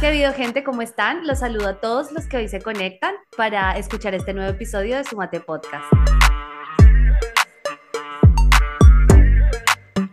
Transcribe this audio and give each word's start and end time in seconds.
Querido 0.00 0.32
gente, 0.32 0.62
¿cómo 0.62 0.82
están? 0.82 1.26
Los 1.26 1.40
saludo 1.40 1.68
a 1.68 1.80
todos 1.80 2.12
los 2.12 2.26
que 2.26 2.36
hoy 2.36 2.48
se 2.48 2.60
conectan 2.60 3.14
para 3.36 3.76
escuchar 3.76 4.14
este 4.14 4.32
nuevo 4.34 4.50
episodio 4.50 4.96
de 4.96 5.04
Sumate 5.04 5.40
Podcast. 5.40 5.84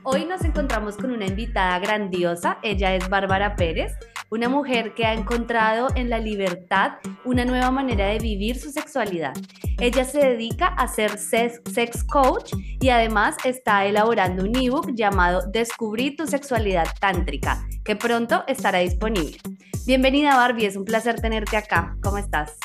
Hoy 0.04 0.26
nos 0.26 0.44
encontramos 0.44 0.97
con 0.97 1.12
una 1.12 1.25
invitada 1.25 1.79
grandiosa. 1.79 2.57
Ella 2.63 2.95
es 2.95 3.07
Bárbara 3.09 3.55
Pérez, 3.55 3.93
una 4.34 4.50
mujer 4.50 4.95
que 4.95 5.05
ha 5.05 5.13
encontrado 5.13 5.89
en 5.93 6.09
la 6.09 6.18
libertad 6.18 6.93
una 7.23 7.45
nueva 7.45 7.70
manera 7.70 8.07
de 8.07 8.18
vivir 8.18 8.59
su 8.59 8.71
sexualidad. 8.71 9.34
Ella 9.79 10.05
se 10.05 10.17
dedica 10.17 10.70
a 10.70 10.88
ser 10.88 11.20
sex 11.20 12.04
coach 12.04 12.52
y 12.81 12.89
además 12.89 13.38
está 13.45 13.85
elaborando 13.85 14.43
un 14.43 14.55
ebook 14.55 14.91
llamado 14.95 15.43
Descubrí 15.52 16.16
tu 16.16 16.25
sexualidad 16.25 16.88
tántrica, 16.99 17.63
que 17.85 17.95
pronto 17.95 18.44
estará 18.48 18.80
disponible. 18.80 19.38
Bienvenida 19.85 20.36
Barbie, 20.36 20.66
es 20.66 20.77
un 20.77 20.86
placer 20.86 21.22
tenerte 21.22 21.55
acá. 21.55 21.95
¿Cómo 22.02 22.17
estás? 22.17 22.58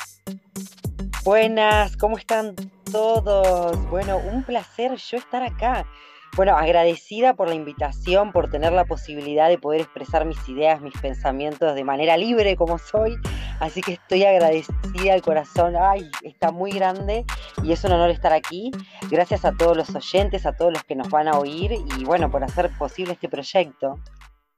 Buenas, 1.23 1.95
¿cómo 1.97 2.17
están 2.17 2.55
todos? 2.91 3.77
Bueno, 3.91 4.17
un 4.17 4.41
placer 4.41 4.95
yo 4.95 5.17
estar 5.17 5.43
acá. 5.43 5.85
Bueno, 6.35 6.55
agradecida 6.55 7.33
por 7.35 7.49
la 7.49 7.55
invitación, 7.55 8.31
por 8.31 8.49
tener 8.49 8.71
la 8.71 8.85
posibilidad 8.85 9.49
de 9.49 9.57
poder 9.57 9.81
expresar 9.81 10.25
mis 10.25 10.47
ideas, 10.47 10.81
mis 10.81 10.97
pensamientos 10.99 11.75
de 11.75 11.83
manera 11.83 12.15
libre 12.17 12.55
como 12.55 12.77
soy. 12.77 13.15
Así 13.59 13.81
que 13.81 13.93
estoy 13.93 14.23
agradecida 14.23 15.13
al 15.13 15.21
corazón. 15.21 15.75
Ay, 15.75 16.09
está 16.23 16.51
muy 16.51 16.71
grande 16.71 17.25
y 17.63 17.73
es 17.73 17.83
un 17.83 17.91
honor 17.91 18.09
estar 18.09 18.31
aquí. 18.31 18.71
Gracias 19.09 19.43
a 19.43 19.51
todos 19.51 19.75
los 19.75 19.93
oyentes, 19.93 20.45
a 20.45 20.55
todos 20.55 20.71
los 20.71 20.83
que 20.83 20.95
nos 20.95 21.09
van 21.09 21.27
a 21.27 21.37
oír 21.37 21.73
y 21.73 22.05
bueno, 22.05 22.31
por 22.31 22.43
hacer 22.43 22.69
posible 22.77 23.13
este 23.13 23.27
proyecto. 23.27 23.99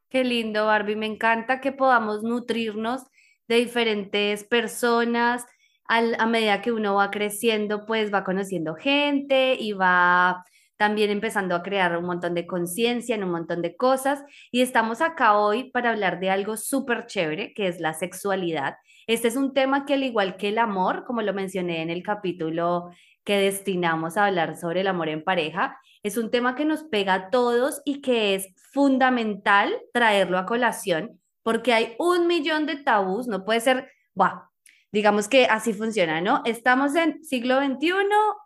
Qué 0.09 0.23
lindo, 0.25 0.66
Barbie. 0.66 0.97
Me 0.97 1.05
encanta 1.05 1.61
que 1.61 1.72
podamos 1.72 2.22
nutrirnos 2.22 3.03
de 3.47 3.56
diferentes 3.56 4.44
personas. 4.44 5.45
a 5.88 6.25
medida 6.25 6.61
que 6.61 6.72
uno 6.72 6.95
va 6.95 7.11
creciendo, 7.11 7.85
pues 7.85 8.13
va 8.13 8.23
conociendo 8.23 8.75
gente 8.75 9.56
y 9.59 9.73
va 9.73 10.44
también 10.82 11.12
empezando 11.12 11.54
a 11.54 11.62
crear 11.62 11.96
un 11.96 12.06
montón 12.06 12.34
de 12.34 12.48
conciencia 12.48 13.14
en 13.14 13.24
un 13.24 13.30
montón 13.30 13.62
de 13.62 13.76
cosas. 13.76 14.24
Y 14.50 14.62
estamos 14.62 15.00
acá 15.00 15.38
hoy 15.38 15.70
para 15.70 15.92
hablar 15.92 16.20
de 16.20 16.32
algo 16.32 16.58
súper 16.58 17.06
chévere, 17.06 17.54
que 17.54 17.68
es 17.68 17.80
la 17.80 17.94
sexualidad. 17.94 18.78
Este 19.06 19.28
es 19.28 19.36
un 19.36 19.54
tema 19.54 19.86
que 19.86 19.94
al 19.94 20.02
igual 20.02 20.38
que 20.38 20.50
el 20.50 20.58
amor, 20.58 21.04
como 21.06 21.22
lo 21.22 21.36
mencioné 21.36 21.84
en 21.84 21.92
el 21.92 22.02
capítulo 22.02 22.90
que 23.24 23.38
destinamos 23.38 24.18
a 24.18 24.26
hablar 24.26 24.58
sobre 24.58 24.82
el 24.82 24.88
amor 24.88 25.09
en 25.09 25.24
pareja, 25.24 25.78
es 26.02 26.18
un 26.18 26.32
tema 26.32 26.56
que 26.56 26.66
nos 26.66 26.82
pega 26.86 27.14
a 27.14 27.30
todos 27.30 27.84
y 27.86 28.02
que 28.02 28.34
es 28.34 28.48
fundamental 28.74 29.72
traerlo 29.94 30.40
a 30.40 30.48
colación 30.48 31.22
porque 31.44 31.74
hay 31.74 31.96
un 32.00 32.26
millón 32.26 32.66
de 32.66 32.78
tabús, 32.78 33.28
no 33.28 33.46
puede 33.46 33.59
ser, 33.62 33.92
bah, 34.14 34.50
digamos 34.92 35.28
que 35.28 35.45
así 35.45 35.73
funciona, 35.73 36.22
¿no? 36.22 36.42
Estamos 36.45 36.95
en 36.95 37.23
siglo 37.23 37.59
XXI, 37.59 37.94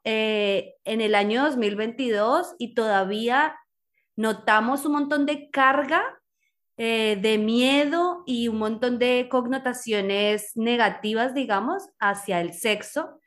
eh, 0.03 0.75
en 0.83 1.01
el 1.01 1.15
año 1.15 1.43
2022 1.43 2.55
y 2.59 2.75
todavía 2.75 3.55
notamos 4.15 4.85
un 4.85 4.93
montón 4.93 5.25
de 5.25 5.49
carga, 5.49 6.03
eh, 6.77 7.17
de 7.21 7.37
miedo 7.37 8.23
y 8.25 8.47
un 8.47 8.57
montón 8.57 8.99
de 8.99 9.27
connotaciones 9.29 10.51
negativas, 10.55 11.33
digamos, 11.33 11.89
hacia 11.99 12.41
el 12.41 12.53
sexo. 12.53 13.19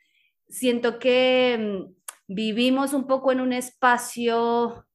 Siento 0.47 0.99
que 0.99 1.57
mm, 1.59 1.93
vivimos 2.27 2.93
un 2.93 3.07
poco 3.07 3.31
en 3.31 3.41
un 3.41 3.53
espacio 3.53 4.85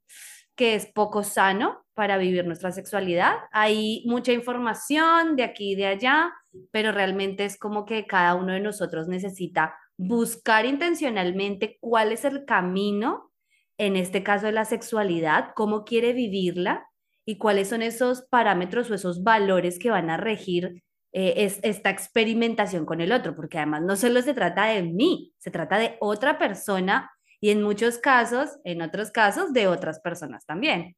que 0.56 0.77
es 0.77 0.86
poco 0.86 1.25
sano 1.25 1.84
para 1.95 2.17
vivir 2.17 2.47
nuestra 2.47 2.72
sexualidad. 2.72 3.34
Hay 3.52 4.05
mucha 4.06 4.33
información 4.33 5.36
de 5.36 5.45
aquí 5.45 5.72
y 5.72 5.75
de 5.75 5.86
allá, 5.86 6.33
pero 6.70 6.92
realmente 6.92 7.44
es 7.44 7.58
como 7.58 7.84
que 7.84 8.06
cada 8.06 8.34
uno 8.34 8.52
de 8.52 8.60
nosotros 8.60 9.08
necesita 9.08 9.77
buscar 9.96 10.67
intencionalmente 10.67 11.79
cuál 11.80 12.12
es 12.12 12.24
el 12.24 12.45
camino, 12.45 13.30
en 13.79 13.96
este 13.96 14.23
caso 14.23 14.46
de 14.46 14.52
la 14.52 14.64
sexualidad, 14.64 15.51
cómo 15.55 15.84
quiere 15.84 16.12
vivirla 16.12 16.89
y 17.24 17.39
cuáles 17.39 17.68
son 17.68 17.83
esos 17.83 18.23
parámetros 18.23 18.90
o 18.90 18.95
esos 18.95 19.23
valores 19.23 19.79
que 19.79 19.90
van 19.90 20.11
a 20.11 20.17
regir 20.17 20.83
eh, 21.12 21.58
esta 21.62 21.90
experimentación 21.90 22.84
con 22.84 23.00
el 23.00 23.12
otro, 23.12 23.34
porque 23.34 23.58
además 23.58 23.83
no 23.83 23.96
solo 23.96 24.20
se 24.20 24.34
trata 24.34 24.67
de 24.67 24.83
mí, 24.83 25.33
se 25.39 25.50
trata 25.50 25.79
de 25.79 25.96
otra 26.00 26.39
persona 26.39 27.11
y 27.40 27.50
en 27.50 27.62
muchos 27.62 27.98
casos, 27.98 28.58
en 28.64 28.83
otros 28.83 29.11
casos, 29.11 29.52
de 29.52 29.68
otras 29.68 30.00
personas 30.00 30.45
también. 30.45 30.96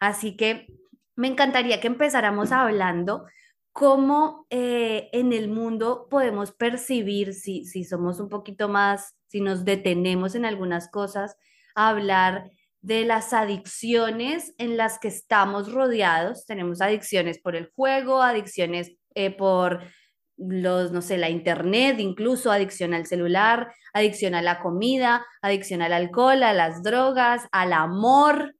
Así 0.00 0.36
que 0.36 0.66
me 1.16 1.28
encantaría 1.28 1.80
que 1.80 1.86
empezáramos 1.86 2.52
hablando 2.52 3.24
cómo 3.74 4.46
eh, 4.50 5.10
en 5.12 5.32
el 5.32 5.48
mundo 5.48 6.06
podemos 6.08 6.52
percibir, 6.52 7.34
si, 7.34 7.64
si 7.64 7.82
somos 7.82 8.20
un 8.20 8.28
poquito 8.28 8.68
más, 8.68 9.16
si 9.26 9.40
nos 9.40 9.64
detenemos 9.64 10.36
en 10.36 10.44
algunas 10.44 10.88
cosas, 10.88 11.36
hablar 11.74 12.50
de 12.82 13.04
las 13.04 13.32
adicciones 13.32 14.54
en 14.58 14.76
las 14.76 15.00
que 15.00 15.08
estamos 15.08 15.72
rodeados. 15.72 16.46
Tenemos 16.46 16.80
adicciones 16.80 17.40
por 17.40 17.56
el 17.56 17.72
juego, 17.74 18.22
adicciones 18.22 18.92
eh, 19.16 19.30
por 19.30 19.82
los, 20.36 20.92
no 20.92 21.02
sé, 21.02 21.18
la 21.18 21.28
internet, 21.28 21.98
incluso 21.98 22.52
adicción 22.52 22.94
al 22.94 23.06
celular, 23.06 23.72
adicción 23.92 24.36
a 24.36 24.42
la 24.42 24.60
comida, 24.60 25.26
adicción 25.42 25.82
al 25.82 25.94
alcohol, 25.94 26.44
a 26.44 26.52
las 26.52 26.84
drogas, 26.84 27.48
al 27.50 27.72
amor, 27.72 28.54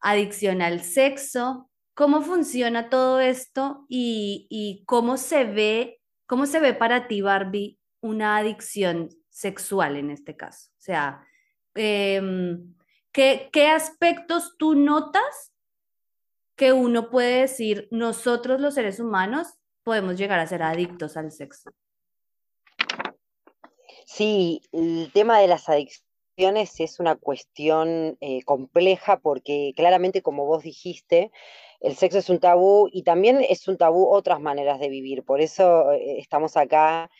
adicción 0.00 0.62
al 0.62 0.80
sexo. 0.80 1.67
¿Cómo 1.98 2.22
funciona 2.22 2.90
todo 2.90 3.18
esto 3.18 3.84
y, 3.88 4.84
cómo 4.86 5.16
se 5.16 5.42
ve, 5.42 6.00
cómo 6.26 6.46
se 6.46 6.60
ve 6.60 6.72
para 6.72 7.08
ti, 7.08 7.22
Barbie, 7.22 7.80
una 8.00 8.36
adicción 8.36 9.08
sexual 9.30 9.96
en 9.96 10.12
este 10.12 10.36
caso? 10.36 10.70
O 10.76 10.80
sea, 10.80 11.26
em, 11.74 12.72
¿qué, 13.10 13.50
¿qué 13.52 13.66
aspectos 13.66 14.54
tú 14.58 14.76
notas 14.76 15.52
que 16.54 16.72
uno 16.72 17.10
puede 17.10 17.40
decir, 17.40 17.88
nosotros 17.90 18.60
los 18.60 18.74
seres 18.74 19.00
humanos 19.00 19.48
podemos 19.82 20.16
llegar 20.16 20.38
a 20.38 20.46
ser 20.46 20.62
adictos 20.62 21.16
al 21.16 21.32
sexo? 21.32 21.72
Sí, 24.06 24.62
el 24.70 25.10
tema 25.12 25.40
de 25.40 25.48
las 25.48 25.68
adicciones 25.68 26.78
es 26.78 27.00
una 27.00 27.16
cuestión 27.16 28.16
eh, 28.20 28.44
compleja 28.44 29.18
porque 29.18 29.72
claramente, 29.74 30.22
como 30.22 30.46
vos 30.46 30.62
dijiste, 30.62 31.32
el 31.80 31.96
sexo 31.96 32.18
es 32.18 32.30
un 32.30 32.40
tabú 32.40 32.88
y 32.92 33.02
también 33.02 33.44
es 33.48 33.68
un 33.68 33.76
tabú 33.76 34.08
otras 34.08 34.40
maneras 34.40 34.80
de 34.80 34.88
vivir. 34.88 35.24
Por 35.24 35.40
eso 35.40 35.92
eh, 35.92 36.18
estamos 36.18 36.56
acá 36.56 37.10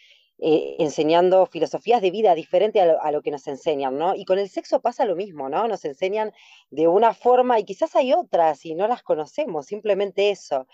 eh, 0.41 0.77
enseñando 0.79 1.47
filosofías 1.47 2.01
de 2.01 2.13
vida 2.13 2.35
diferentes 2.35 2.81
a 2.81 3.11
lo, 3.11 3.23
que 3.23 3.33
nos 3.33 3.47
enseñan, 3.49 3.99
¿no? 3.99 4.15
Y 4.15 4.25
con 4.25 4.39
el 4.39 4.49
sexo 4.49 4.81
pasa 4.81 5.05
lo 5.05 5.17
mismo, 5.17 5.49
¿no? 5.49 5.67
Nos 5.67 5.85
enseñan 5.85 6.33
de 6.71 6.87
una 6.87 7.13
forma 7.13 7.59
y 7.59 7.65
quizás 7.65 7.97
hay 7.97 8.13
otras 8.13 8.65
y 8.65 8.75
no 8.75 8.87
las 8.87 9.03
conocemos, 9.03 9.67
simplemente 9.67 10.31
eso. 10.31 10.69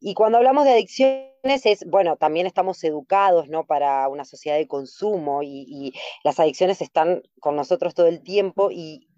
Y 0.00 0.14
cuando 0.14 0.38
hablamos 0.38 0.64
de 0.64 0.72
adicciones 0.72 1.66
es, 1.66 1.84
bueno, 1.86 2.16
también 2.16 2.46
estamos 2.46 2.82
educados, 2.84 3.48
¿no? 3.48 3.66
Para 3.66 4.08
una 4.08 4.24
sociedad 4.24 4.56
de 4.56 4.66
consumo 4.66 5.42
y, 5.42 5.92
las 6.24 6.40
adicciones 6.40 6.80
están 6.80 7.22
con 7.38 7.54
nosotros 7.54 7.94
todo 7.94 8.06
el 8.06 8.22
tiempo 8.22 8.70
y, 8.70 9.08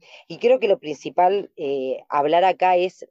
creo 0.40 0.58
que 0.58 0.68
lo 0.68 0.78
principal 0.78 1.52
eh, 1.56 2.00
hablar 2.08 2.44
acá 2.44 2.76
es 2.76 3.06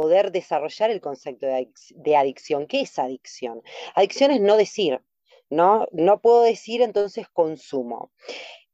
poder 0.00 0.32
desarrollar 0.32 0.90
el 0.90 1.02
concepto 1.02 1.46
de, 1.46 2.16
adicción. 2.16 2.66
¿Qué 2.66 2.80
es 2.80 2.98
adicción? 2.98 3.62
Adicción 3.94 4.30
es 4.30 4.40
no 4.40 4.56
decir, 4.56 5.02
¿no? 5.50 5.86
No 5.92 6.22
puedo 6.22 6.42
decir, 6.42 6.80
entonces 6.80 7.28
consumo. 7.28 8.10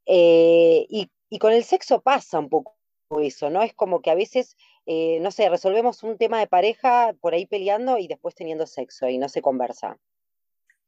Eh, 0.06 0.86
y, 0.88 1.10
con 1.40 1.52
el 1.52 1.64
sexo 1.64 2.00
pasa 2.00 2.38
un 2.38 2.48
poco 2.48 2.76
eso, 3.20 3.50
¿no? 3.50 3.64
Es 3.64 3.74
como 3.74 4.02
que 4.02 4.10
a 4.12 4.14
veces, 4.14 4.56
eh, 4.86 5.18
no 5.20 5.32
sé, 5.32 5.48
resolvemos 5.48 6.04
un 6.04 6.16
tema 6.16 6.38
de 6.38 6.46
pareja 6.46 7.12
por 7.20 7.34
ahí 7.34 7.44
peleando 7.44 7.98
y 7.98 8.06
después 8.06 8.36
teniendo 8.36 8.64
sexo 8.64 9.08
y 9.08 9.18
no 9.18 9.28
se 9.28 9.42
conversa. 9.42 9.98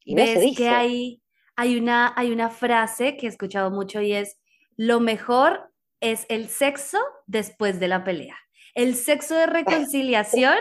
Y 0.05 0.15
no 0.15 0.25
se 0.25 0.39
dice. 0.39 0.63
que 0.63 0.69
hay, 0.69 1.21
hay, 1.57 1.77
una, 1.77 2.15
hay 2.17 2.31
una 2.31 2.49
frase 2.49 3.17
que 3.17 3.27
he 3.27 3.29
escuchado 3.29 3.73
mucho 3.73 4.01
y 4.03 4.13
es, 4.13 4.39
lo 4.77 5.01
mejor 5.01 5.73
es 6.01 6.27
el 6.29 6.49
sexo 6.49 6.99
después 7.27 7.81
de 7.81 7.89
la 7.89 8.05
pelea 8.05 8.37
el 8.79 8.95
sexo 8.95 9.35
de 9.35 9.47
reconciliación, 9.47 10.55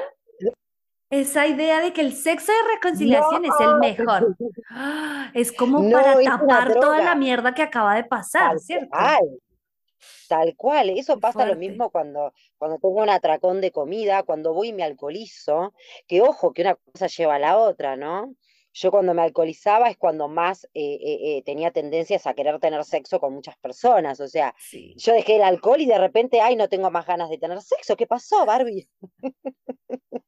esa 1.12 1.46
idea 1.46 1.82
de 1.82 1.94
que 1.94 2.02
el 2.02 2.14
sexo 2.14 2.52
de 2.52 2.74
reconciliación 2.76 3.46
es 3.46 3.54
el 3.60 3.76
mejor. 3.76 4.36
Es 5.34 5.52
como 5.52 5.88
para 5.92 6.20
tapar 6.22 6.74
toda 6.80 7.02
la 7.02 7.14
mierda 7.14 7.54
que 7.54 7.62
acaba 7.62 7.96
de 7.96 8.04
pasar, 8.06 8.52
tal 8.52 8.60
¿cierto? 8.60 8.90
Cual, 8.90 9.40
tal 10.28 10.56
cual, 10.56 10.90
eso 10.90 11.20
pasa 11.20 11.46
lo 11.46 11.56
mismo 11.56 11.92
cuando, 11.92 12.34
cuando 12.58 12.78
tengo 12.80 13.02
un 13.02 13.10
atracón 13.10 13.62
de 13.62 13.72
comida, 13.72 14.24
cuando 14.24 14.54
voy 14.54 14.70
y 14.70 14.74
me 14.74 14.84
alcoholizo, 14.84 15.74
que 16.08 16.22
ojo, 16.22 16.54
que 16.54 16.64
una 16.64 16.76
cosa 16.76 17.08
lleva 17.08 17.36
a 17.36 17.40
la 17.40 17.58
otra, 17.58 17.96
¿no? 17.96 18.34
Yo 18.80 18.92
cuando 18.92 19.16
me 19.16 19.24
alcoholizaba 19.24 19.90
es 19.90 19.98
cuando 19.98 20.28
más 20.28 20.66
eh, 20.66 21.00
eh, 21.02 21.20
eh, 21.22 21.44
tenía 21.44 21.72
tendencias 21.72 22.28
a 22.28 22.36
querer 22.36 22.60
tener 22.60 22.84
sexo 22.84 23.20
con 23.20 23.34
muchas 23.34 23.58
personas. 23.58 24.20
O 24.20 24.28
sea, 24.28 24.54
yo 24.96 25.14
dejé 25.14 25.38
el 25.38 25.42
alcohol 25.42 25.82
y 25.82 25.88
de 25.88 25.98
repente, 25.98 26.42
ay, 26.42 26.56
no 26.56 26.70
tengo 26.70 26.92
más 26.92 27.08
ganas 27.08 27.32
de 27.32 27.40
tener 27.40 27.60
sexo. 27.62 27.98
¿Qué 27.98 28.06
pasó, 28.06 28.46
Barbie? 28.46 28.88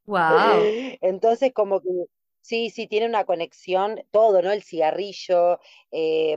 Wow. 0.06 0.18
Entonces, 1.02 1.54
como 1.54 1.80
que 1.80 1.90
sí, 2.42 2.72
sí, 2.72 2.88
tiene 2.88 3.06
una 3.06 3.24
conexión, 3.24 4.02
todo, 4.10 4.42
¿no? 4.42 4.52
El 4.52 4.64
cigarrillo, 4.64 5.60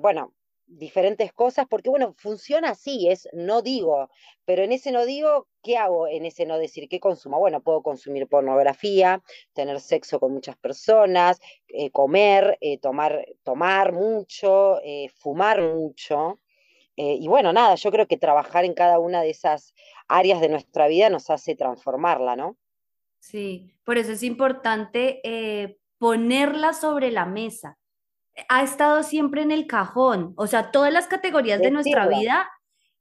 bueno, 0.02 0.34
diferentes 0.78 1.32
cosas, 1.32 1.66
porque 1.68 1.90
bueno, 1.90 2.14
funciona 2.16 2.70
así, 2.70 3.08
es 3.08 3.28
no 3.32 3.62
digo, 3.62 4.08
pero 4.44 4.62
en 4.62 4.72
ese 4.72 4.92
no 4.92 5.04
digo, 5.04 5.48
¿qué 5.62 5.76
hago 5.76 6.08
en 6.08 6.24
ese 6.24 6.46
no 6.46 6.58
decir? 6.58 6.88
¿Qué 6.88 7.00
consumo? 7.00 7.38
Bueno, 7.38 7.62
puedo 7.62 7.82
consumir 7.82 8.26
pornografía, 8.28 9.22
tener 9.52 9.80
sexo 9.80 10.18
con 10.20 10.32
muchas 10.32 10.56
personas, 10.56 11.40
eh, 11.68 11.90
comer, 11.90 12.58
eh, 12.60 12.78
tomar, 12.78 13.26
tomar 13.42 13.92
mucho, 13.92 14.80
eh, 14.82 15.08
fumar 15.08 15.62
mucho. 15.62 16.38
y 16.94 17.26
bueno, 17.26 17.52
nada, 17.54 17.74
yo 17.76 17.90
creo 17.90 18.06
que 18.06 18.18
trabajar 18.18 18.64
en 18.66 18.74
cada 18.74 18.98
una 18.98 19.22
de 19.22 19.30
esas 19.30 19.74
áreas 20.08 20.40
de 20.42 20.50
nuestra 20.50 20.88
vida 20.88 21.08
nos 21.08 21.30
hace 21.30 21.56
transformarla, 21.56 22.36
¿no? 22.36 22.58
Sí, 23.18 23.74
por 23.82 23.96
eso 23.96 24.12
es 24.12 24.22
importante 24.22 25.22
ponerla 25.98 26.74
sobre 26.74 27.10
la 27.10 27.24
mesa 27.24 27.78
ha 28.48 28.62
estado 28.62 29.02
siempre 29.02 29.42
en 29.42 29.50
el 29.50 29.66
cajón. 29.66 30.34
O 30.36 30.46
sea, 30.46 30.70
todas 30.70 30.92
las 30.92 31.06
categorías 31.06 31.60
de 31.60 31.70
nuestra 31.70 32.06
vida, 32.06 32.50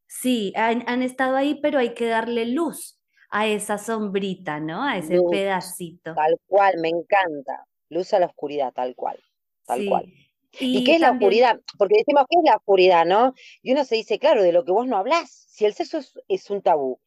sí, 0.08 0.54
han, 0.56 1.02
estado 1.02 1.36
ahí, 1.36 1.60
pero 1.62 1.80
hay 1.80 1.94
que 1.94 2.08
darle 2.08 2.46
luz 2.46 3.00
a 3.30 3.48
esa 3.48 3.78
sombrita, 3.78 4.60
¿no? 4.60 4.84
A 4.84 4.98
ese 4.98 5.20
pedacito. 5.30 6.14
Tal 6.14 6.38
cual, 6.48 6.76
me 6.80 6.90
encanta. 6.90 7.66
Luz 7.90 8.14
a 8.14 8.20
la 8.20 8.28
oscuridad, 8.28 8.74
tal 8.74 8.96
cual. 8.96 9.20
Tal 9.66 9.86
cual. 9.86 10.14
¿Y, 10.60 10.84
qué 10.84 10.96
es 10.96 11.02
la 11.02 11.12
oscuridad? 11.12 11.60
Porque 11.78 12.00
decimos, 12.00 12.26
¿qué 12.30 12.38
es 12.38 12.44
la 12.44 12.58
oscuridad, 12.58 13.06
no? 13.06 13.34
Y 13.62 13.72
uno 13.72 13.86
se 13.86 13.96
dice, 13.96 14.20
claro, 14.20 14.44
de 14.44 14.52
lo 14.52 14.66
que 14.66 14.72
vos 14.72 14.86
no 14.86 14.98
hablás. 14.98 15.30
Si 15.50 15.66
el 15.66 15.74
sexo 15.74 16.00
es, 16.28 16.50
un 16.50 16.62
tabú, 16.62 17.00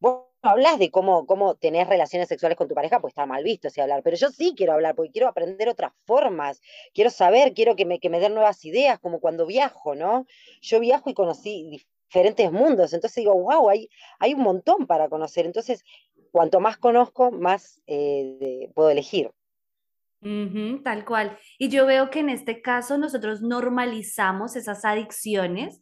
vos 0.00 0.26
hablas 0.42 0.78
de 0.78 0.90
cómo, 0.90 1.26
cómo 1.26 1.56
tenés 1.56 1.88
relaciones 1.88 2.28
sexuales 2.28 2.56
con 2.56 2.68
tu 2.68 2.74
pareja, 2.74 3.00
pues 3.00 3.12
está 3.12 3.26
mal 3.26 3.42
visto 3.42 3.70
si 3.70 3.80
hablar, 3.80 4.02
pero 4.02 4.16
yo 4.16 4.30
sí 4.30 4.54
quiero 4.56 4.72
hablar, 4.72 4.94
porque 4.94 5.10
quiero 5.10 5.28
aprender 5.28 5.68
otras 5.68 5.92
formas, 6.04 6.60
quiero 6.94 7.10
saber, 7.10 7.54
quiero 7.54 7.76
que 7.76 7.84
me, 7.84 7.98
que 7.98 8.10
me 8.10 8.20
den 8.20 8.34
nuevas 8.34 8.64
ideas, 8.64 8.98
como 9.00 9.20
cuando 9.20 9.46
viajo, 9.46 9.94
¿no? 9.94 10.26
Yo 10.60 10.80
viajo 10.80 11.10
y 11.10 11.14
conocí 11.14 11.84
diferentes 12.08 12.52
mundos, 12.52 12.92
entonces 12.92 13.16
digo, 13.16 13.34
wow, 13.34 13.68
hay, 13.68 13.88
hay 14.18 14.34
un 14.34 14.42
montón 14.42 14.86
para 14.86 15.08
conocer, 15.08 15.44
entonces 15.46 15.84
cuanto 16.30 16.60
más 16.60 16.76
conozco, 16.76 17.30
más 17.32 17.82
eh, 17.86 18.70
puedo 18.74 18.90
elegir. 18.90 19.30
tal 20.84 21.04
cual. 21.04 21.38
Y 21.58 21.68
yo 21.68 21.86
veo 21.86 22.10
que 22.10 22.20
en 22.20 22.28
este 22.28 22.60
caso 22.60 22.98
nosotros 22.98 23.40
normalizamos 23.40 24.56
esas 24.56 24.84
adicciones. 24.84 25.80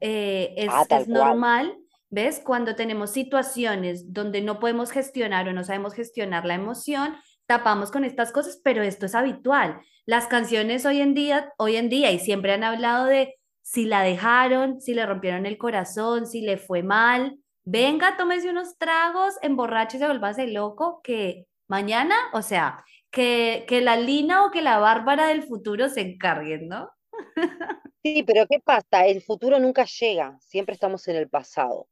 Eh, 0.00 0.52
es, 0.58 0.68
ah, 0.70 0.84
es 0.90 1.08
normal 1.08 1.74
¿Ves? 2.10 2.40
Cuando 2.44 2.76
tenemos 2.76 3.10
situaciones 3.10 4.12
donde 4.12 4.40
no 4.40 4.60
podemos 4.60 4.90
gestionar 4.90 5.48
o 5.48 5.52
no 5.52 5.64
sabemos 5.64 5.94
gestionar 5.94 6.44
la 6.44 6.54
emoción, 6.54 7.16
tapamos 7.46 7.90
con 7.90 8.04
estas 8.04 8.32
cosas, 8.32 8.60
pero 8.62 8.82
esto 8.82 9.06
es 9.06 9.14
habitual. 9.14 9.80
Las 10.04 10.26
canciones 10.26 10.86
hoy 10.86 11.00
en 11.00 11.14
día, 11.14 11.52
hoy 11.58 11.76
en 11.76 11.88
día 11.88 12.12
y 12.12 12.18
siempre 12.18 12.52
han 12.52 12.64
hablado 12.64 13.06
de 13.06 13.34
si 13.62 13.84
la 13.84 14.02
dejaron, 14.02 14.80
si 14.80 14.94
le 14.94 15.04
rompieron 15.04 15.46
el 15.46 15.58
corazón, 15.58 16.26
si 16.26 16.42
le 16.42 16.56
fue 16.56 16.84
mal. 16.84 17.38
Venga, 17.64 18.16
tómese 18.16 18.50
unos 18.50 18.78
tragos, 18.78 19.34
emborrache 19.42 19.96
y 19.96 20.00
se 20.00 20.06
vuélvase 20.06 20.46
loco, 20.46 21.00
que 21.02 21.46
mañana, 21.66 22.14
o 22.32 22.42
sea, 22.42 22.84
que, 23.10 23.64
que 23.66 23.80
la 23.80 23.96
Lina 23.96 24.44
o 24.44 24.52
que 24.52 24.62
la 24.62 24.78
Bárbara 24.78 25.26
del 25.26 25.42
futuro 25.42 25.88
se 25.88 26.02
encarguen, 26.02 26.68
¿no? 26.68 26.90
Sí, 28.04 28.22
pero 28.22 28.46
¿qué 28.48 28.60
pasa? 28.60 29.04
El 29.04 29.20
futuro 29.20 29.58
nunca 29.58 29.84
llega, 29.84 30.38
siempre 30.40 30.74
estamos 30.74 31.08
en 31.08 31.16
el 31.16 31.28
pasado. 31.28 31.88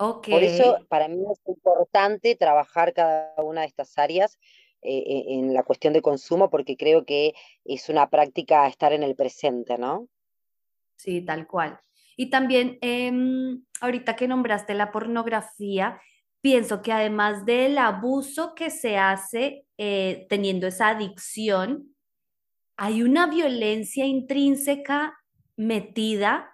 Por 0.00 0.42
eso 0.42 0.78
para 0.88 1.08
mí 1.08 1.22
es 1.30 1.40
importante 1.46 2.34
trabajar 2.34 2.94
cada 2.94 3.34
una 3.36 3.60
de 3.60 3.66
estas 3.66 3.98
áreas 3.98 4.38
eh, 4.80 4.96
eh, 4.96 5.24
en 5.28 5.52
la 5.52 5.62
cuestión 5.62 5.92
de 5.92 6.00
consumo 6.00 6.48
porque 6.48 6.74
creo 6.78 7.04
que 7.04 7.34
es 7.66 7.90
una 7.90 8.08
práctica 8.08 8.66
estar 8.66 8.94
en 8.94 9.02
el 9.02 9.14
presente, 9.14 9.76
¿no? 9.76 10.08
Sí, 10.96 11.20
tal 11.20 11.46
cual. 11.46 11.78
Y 12.16 12.30
también, 12.30 12.78
em, 12.80 13.62
ahorita 13.82 14.16
que 14.16 14.26
nombraste 14.26 14.72
la 14.72 14.90
pornografía, 14.90 16.00
pienso 16.40 16.80
que 16.80 16.92
además 16.92 17.44
del 17.44 17.76
abuso 17.76 18.54
que 18.54 18.70
se 18.70 18.96
hace 18.96 19.66
eh, 19.76 20.26
teniendo 20.30 20.66
esa 20.66 20.88
adicción, 20.88 21.94
hay 22.78 23.02
una 23.02 23.26
violencia 23.26 24.06
intrínseca 24.06 25.18
metida 25.56 26.49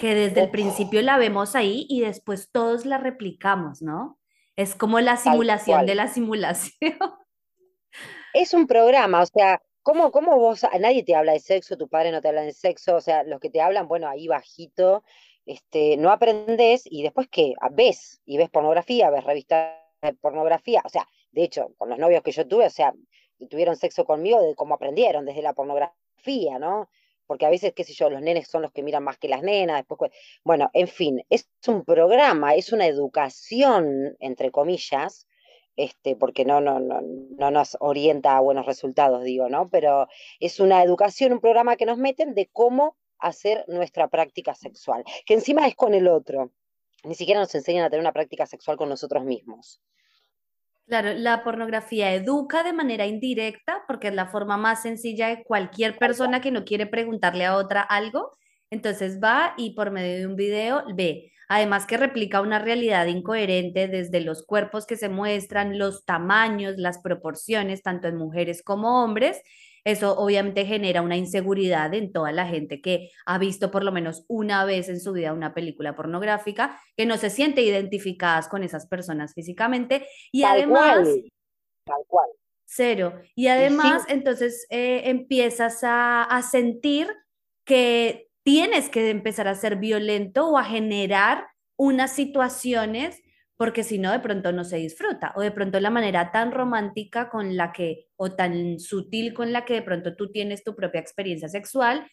que 0.00 0.14
desde 0.14 0.40
el 0.40 0.50
principio 0.50 1.02
la 1.02 1.18
vemos 1.18 1.54
ahí 1.54 1.84
y 1.90 2.00
después 2.00 2.48
todos 2.50 2.86
la 2.86 2.96
replicamos, 2.96 3.82
¿no? 3.82 4.18
Es 4.56 4.74
como 4.74 4.98
la 4.98 5.18
simulación 5.18 5.84
de 5.84 5.94
la 5.94 6.08
simulación. 6.08 6.72
Es 8.32 8.54
un 8.54 8.68
programa, 8.68 9.22
o 9.22 9.26
sea, 9.26 9.60
¿cómo, 9.82 10.12
¿cómo 10.12 10.38
vos, 10.38 10.64
nadie 10.78 11.02
te 11.02 11.16
habla 11.16 11.32
de 11.32 11.40
sexo, 11.40 11.76
tu 11.76 11.88
padre 11.88 12.12
no 12.12 12.20
te 12.20 12.28
habla 12.28 12.42
de 12.42 12.52
sexo, 12.52 12.94
o 12.94 13.00
sea, 13.00 13.24
los 13.24 13.40
que 13.40 13.50
te 13.50 13.60
hablan, 13.60 13.88
bueno, 13.88 14.08
ahí 14.08 14.28
bajito, 14.28 15.02
este, 15.46 15.96
no 15.96 16.12
aprendes 16.12 16.84
y 16.84 17.02
después 17.02 17.26
que 17.28 17.54
ves, 17.72 18.20
y 18.24 18.38
ves 18.38 18.48
pornografía, 18.48 19.10
ves 19.10 19.24
revistas 19.24 19.74
de 20.00 20.14
pornografía, 20.14 20.80
o 20.84 20.88
sea, 20.88 21.08
de 21.32 21.42
hecho, 21.42 21.74
con 21.76 21.90
los 21.90 21.98
novios 21.98 22.22
que 22.22 22.30
yo 22.30 22.46
tuve, 22.46 22.66
o 22.66 22.70
sea, 22.70 22.94
tuvieron 23.50 23.74
sexo 23.74 24.04
conmigo 24.04 24.40
de 24.40 24.54
cómo 24.54 24.74
aprendieron, 24.74 25.24
desde 25.24 25.42
la 25.42 25.52
pornografía, 25.52 26.60
¿no? 26.60 26.88
Porque 27.30 27.46
a 27.46 27.50
veces, 27.50 27.74
qué 27.76 27.84
sé 27.84 27.92
yo, 27.92 28.10
los 28.10 28.20
nenes 28.22 28.48
son 28.48 28.60
los 28.60 28.72
que 28.72 28.82
miran 28.82 29.04
más 29.04 29.16
que 29.16 29.28
las 29.28 29.40
nenas, 29.40 29.76
después, 29.76 30.10
bueno, 30.42 30.68
en 30.72 30.88
fin, 30.88 31.24
es 31.30 31.48
un 31.68 31.84
programa, 31.84 32.56
es 32.56 32.72
una 32.72 32.88
educación, 32.88 34.16
entre 34.18 34.50
comillas, 34.50 35.28
este, 35.76 36.16
porque 36.16 36.44
no, 36.44 36.60
no, 36.60 36.80
no, 36.80 37.00
no 37.02 37.50
nos 37.52 37.76
orienta 37.78 38.36
a 38.36 38.40
buenos 38.40 38.66
resultados, 38.66 39.22
digo, 39.22 39.48
¿no? 39.48 39.70
Pero 39.70 40.08
es 40.40 40.58
una 40.58 40.82
educación, 40.82 41.32
un 41.32 41.38
programa 41.38 41.76
que 41.76 41.86
nos 41.86 41.98
meten 41.98 42.34
de 42.34 42.50
cómo 42.52 42.96
hacer 43.20 43.64
nuestra 43.68 44.08
práctica 44.08 44.56
sexual, 44.56 45.04
que 45.24 45.34
encima 45.34 45.68
es 45.68 45.76
con 45.76 45.94
el 45.94 46.08
otro. 46.08 46.50
Ni 47.04 47.14
siquiera 47.14 47.38
nos 47.38 47.54
enseñan 47.54 47.84
a 47.84 47.90
tener 47.90 48.00
una 48.00 48.12
práctica 48.12 48.44
sexual 48.44 48.76
con 48.76 48.88
nosotros 48.88 49.24
mismos. 49.24 49.80
Claro, 50.90 51.14
la 51.14 51.44
pornografía 51.44 52.12
educa 52.14 52.64
de 52.64 52.72
manera 52.72 53.06
indirecta 53.06 53.84
porque 53.86 54.08
es 54.08 54.14
la 54.14 54.26
forma 54.26 54.56
más 54.56 54.82
sencilla 54.82 55.28
de 55.28 55.44
cualquier 55.44 55.96
persona 55.96 56.40
que 56.40 56.50
no 56.50 56.64
quiere 56.64 56.84
preguntarle 56.86 57.46
a 57.46 57.54
otra 57.54 57.80
algo. 57.80 58.32
Entonces 58.70 59.20
va 59.22 59.54
y 59.56 59.76
por 59.76 59.92
medio 59.92 60.18
de 60.18 60.26
un 60.26 60.34
video 60.34 60.82
ve. 60.96 61.30
Además 61.48 61.86
que 61.86 61.96
replica 61.96 62.40
una 62.40 62.58
realidad 62.58 63.06
incoherente 63.06 63.86
desde 63.86 64.20
los 64.20 64.44
cuerpos 64.44 64.84
que 64.84 64.96
se 64.96 65.08
muestran, 65.08 65.78
los 65.78 66.04
tamaños, 66.04 66.74
las 66.76 66.98
proporciones, 67.00 67.84
tanto 67.84 68.08
en 68.08 68.16
mujeres 68.16 68.60
como 68.64 69.04
hombres, 69.04 69.40
eso 69.90 70.18
obviamente 70.18 70.66
genera 70.66 71.02
una 71.02 71.16
inseguridad 71.16 71.92
en 71.94 72.12
toda 72.12 72.32
la 72.32 72.46
gente 72.46 72.80
que 72.80 73.10
ha 73.26 73.38
visto 73.38 73.70
por 73.70 73.84
lo 73.84 73.92
menos 73.92 74.24
una 74.28 74.64
vez 74.64 74.88
en 74.88 75.00
su 75.00 75.12
vida 75.12 75.32
una 75.32 75.54
película 75.54 75.94
pornográfica, 75.94 76.80
que 76.96 77.06
no 77.06 77.16
se 77.16 77.30
siente 77.30 77.62
identificadas 77.62 78.48
con 78.48 78.62
esas 78.62 78.86
personas 78.86 79.34
físicamente 79.34 80.06
y 80.32 80.44
además... 80.44 81.08
tal 81.84 82.04
cual. 82.06 82.26
Cero. 82.72 83.20
Y 83.34 83.48
además, 83.48 84.04
entonces 84.08 84.64
eh, 84.70 85.02
empiezas 85.06 85.82
a, 85.82 86.22
a 86.22 86.42
sentir 86.42 87.08
que 87.64 88.28
tienes 88.44 88.88
que 88.88 89.10
empezar 89.10 89.48
a 89.48 89.56
ser 89.56 89.76
violento 89.76 90.48
o 90.48 90.56
a 90.56 90.62
generar 90.64 91.48
unas 91.76 92.12
situaciones 92.12 93.20
porque 93.60 93.84
si 93.84 93.98
no, 93.98 94.10
de 94.10 94.20
pronto 94.20 94.52
no 94.52 94.64
se 94.64 94.78
disfruta, 94.78 95.34
o 95.36 95.42
de 95.42 95.50
pronto 95.50 95.78
la 95.80 95.90
manera 95.90 96.32
tan 96.32 96.50
romántica 96.50 97.28
con 97.28 97.58
la 97.58 97.72
que, 97.72 98.06
o 98.16 98.32
tan 98.32 98.80
sutil 98.80 99.34
con 99.34 99.52
la 99.52 99.66
que 99.66 99.74
de 99.74 99.82
pronto 99.82 100.16
tú 100.16 100.32
tienes 100.32 100.64
tu 100.64 100.74
propia 100.74 101.02
experiencia 101.02 101.46
sexual, 101.46 102.10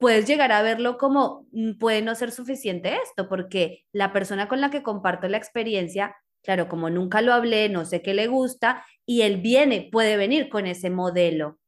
puedes 0.00 0.26
llegar 0.26 0.50
a 0.50 0.60
verlo 0.60 0.98
como 0.98 1.46
mm, 1.52 1.78
puede 1.78 2.02
no 2.02 2.16
ser 2.16 2.32
suficiente 2.32 2.98
esto, 3.00 3.28
porque 3.28 3.84
la 3.92 4.12
persona 4.12 4.48
con 4.48 4.60
la 4.60 4.70
que 4.70 4.82
comparto 4.82 5.28
la 5.28 5.36
experiencia, 5.36 6.16
claro, 6.42 6.66
como 6.66 6.90
nunca 6.90 7.22
lo 7.22 7.32
hablé, 7.32 7.68
no 7.68 7.84
sé 7.84 8.02
qué 8.02 8.12
le 8.12 8.26
gusta, 8.26 8.84
y 9.06 9.22
él 9.22 9.36
viene, 9.36 9.88
puede 9.92 10.16
venir 10.16 10.48
con 10.48 10.66
ese 10.66 10.90
modelo 10.90 11.60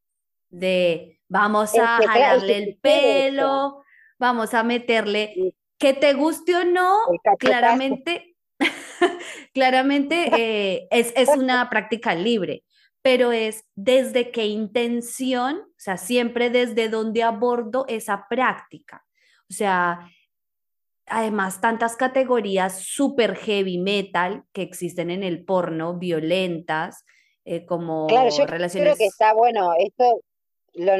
de 0.49 1.21
vamos 1.29 1.73
a 1.75 1.99
jalarle 2.05 2.57
el 2.57 2.77
pelo, 2.81 3.81
vamos 4.19 4.53
a 4.53 4.63
meterle 4.63 5.53
que 5.77 5.93
te 5.93 6.15
guste 6.15 6.53
o 6.53 6.65
no, 6.65 6.97
claramente 7.39 8.30
Claramente 9.53 10.29
eh, 10.37 10.87
es, 10.91 11.13
es 11.15 11.29
una 11.29 11.69
práctica 11.69 12.15
libre, 12.15 12.63
pero 13.01 13.31
es 13.31 13.65
desde 13.75 14.31
qué 14.31 14.45
intención, 14.45 15.57
o 15.57 15.79
sea, 15.79 15.97
siempre 15.97 16.49
desde 16.49 16.89
donde 16.89 17.23
abordo 17.23 17.85
esa 17.87 18.27
práctica. 18.29 19.05
O 19.49 19.53
sea, 19.53 20.07
además 21.07 21.59
tantas 21.59 21.95
categorías 21.95 22.83
super 22.83 23.35
heavy 23.35 23.77
metal 23.77 24.43
que 24.53 24.61
existen 24.61 25.11
en 25.11 25.23
el 25.23 25.43
porno, 25.43 25.97
violentas, 25.97 27.03
eh, 27.43 27.65
como 27.65 28.07
claro, 28.07 28.29
yo 28.29 28.45
relaciones... 28.45 28.95
Creo 28.95 28.97
que 28.97 29.05
está 29.07 29.33
bueno, 29.33 29.73
esto 29.77 30.21
lo 30.73 30.97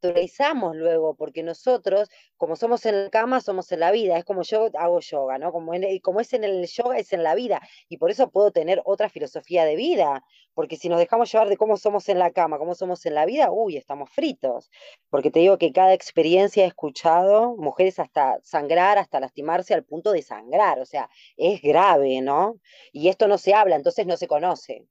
naturalizamos 0.00 0.76
luego, 0.76 1.14
porque 1.14 1.42
nosotros, 1.42 2.08
como 2.36 2.56
somos 2.56 2.86
en 2.86 3.04
la 3.04 3.10
cama, 3.10 3.40
somos 3.40 3.70
en 3.72 3.80
la 3.80 3.90
vida. 3.90 4.16
Es 4.16 4.24
como 4.24 4.42
yo 4.42 4.70
hago 4.78 5.00
yoga, 5.00 5.38
¿no? 5.38 5.52
Como, 5.52 5.72
como 6.02 6.20
es 6.20 6.32
en 6.32 6.44
el 6.44 6.66
yoga, 6.66 6.98
es 6.98 7.12
en 7.12 7.22
la 7.22 7.34
vida. 7.34 7.60
Y 7.88 7.98
por 7.98 8.10
eso 8.10 8.30
puedo 8.30 8.52
tener 8.52 8.80
otra 8.84 9.08
filosofía 9.08 9.64
de 9.64 9.76
vida. 9.76 10.24
Porque 10.54 10.76
si 10.76 10.88
nos 10.88 10.98
dejamos 10.98 11.30
llevar 11.32 11.48
de 11.48 11.56
cómo 11.56 11.76
somos 11.76 12.08
en 12.08 12.18
la 12.18 12.30
cama, 12.32 12.58
cómo 12.58 12.74
somos 12.74 13.04
en 13.06 13.14
la 13.14 13.26
vida, 13.26 13.50
uy, 13.50 13.76
estamos 13.76 14.10
fritos. 14.10 14.70
Porque 15.10 15.30
te 15.30 15.40
digo 15.40 15.58
que 15.58 15.72
cada 15.72 15.92
experiencia 15.94 16.64
he 16.64 16.68
escuchado 16.68 17.56
mujeres 17.56 17.98
hasta 17.98 18.38
sangrar, 18.42 18.98
hasta 18.98 19.20
lastimarse 19.20 19.74
al 19.74 19.84
punto 19.84 20.12
de 20.12 20.22
sangrar. 20.22 20.80
O 20.80 20.86
sea, 20.86 21.10
es 21.36 21.60
grave, 21.62 22.20
¿no? 22.20 22.60
Y 22.92 23.08
esto 23.08 23.28
no 23.28 23.38
se 23.38 23.54
habla, 23.54 23.76
entonces 23.76 24.06
no 24.06 24.16
se 24.16 24.28
conoce 24.28 24.86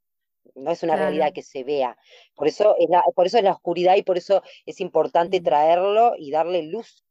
no 0.56 0.72
es 0.72 0.84
una 0.84 0.96
realidad 0.96 1.34
que 1.34 1.42
se 1.42 1.64
vea. 1.64 1.98
Por 2.36 2.48
eso, 2.48 2.76
es 2.80 2.90
la, 2.90 3.04
por 3.16 3.28
eso 3.28 3.38
es 3.38 3.44
la 3.44 3.52
oscuridad 3.52 3.96
y 3.96 4.04
por 4.04 4.18
eso 4.18 4.42
es 4.66 4.80
importante 4.82 5.42
traerlo 5.42 6.14
y 6.18 6.32
darle 6.32 6.64
luz. 6.64 7.04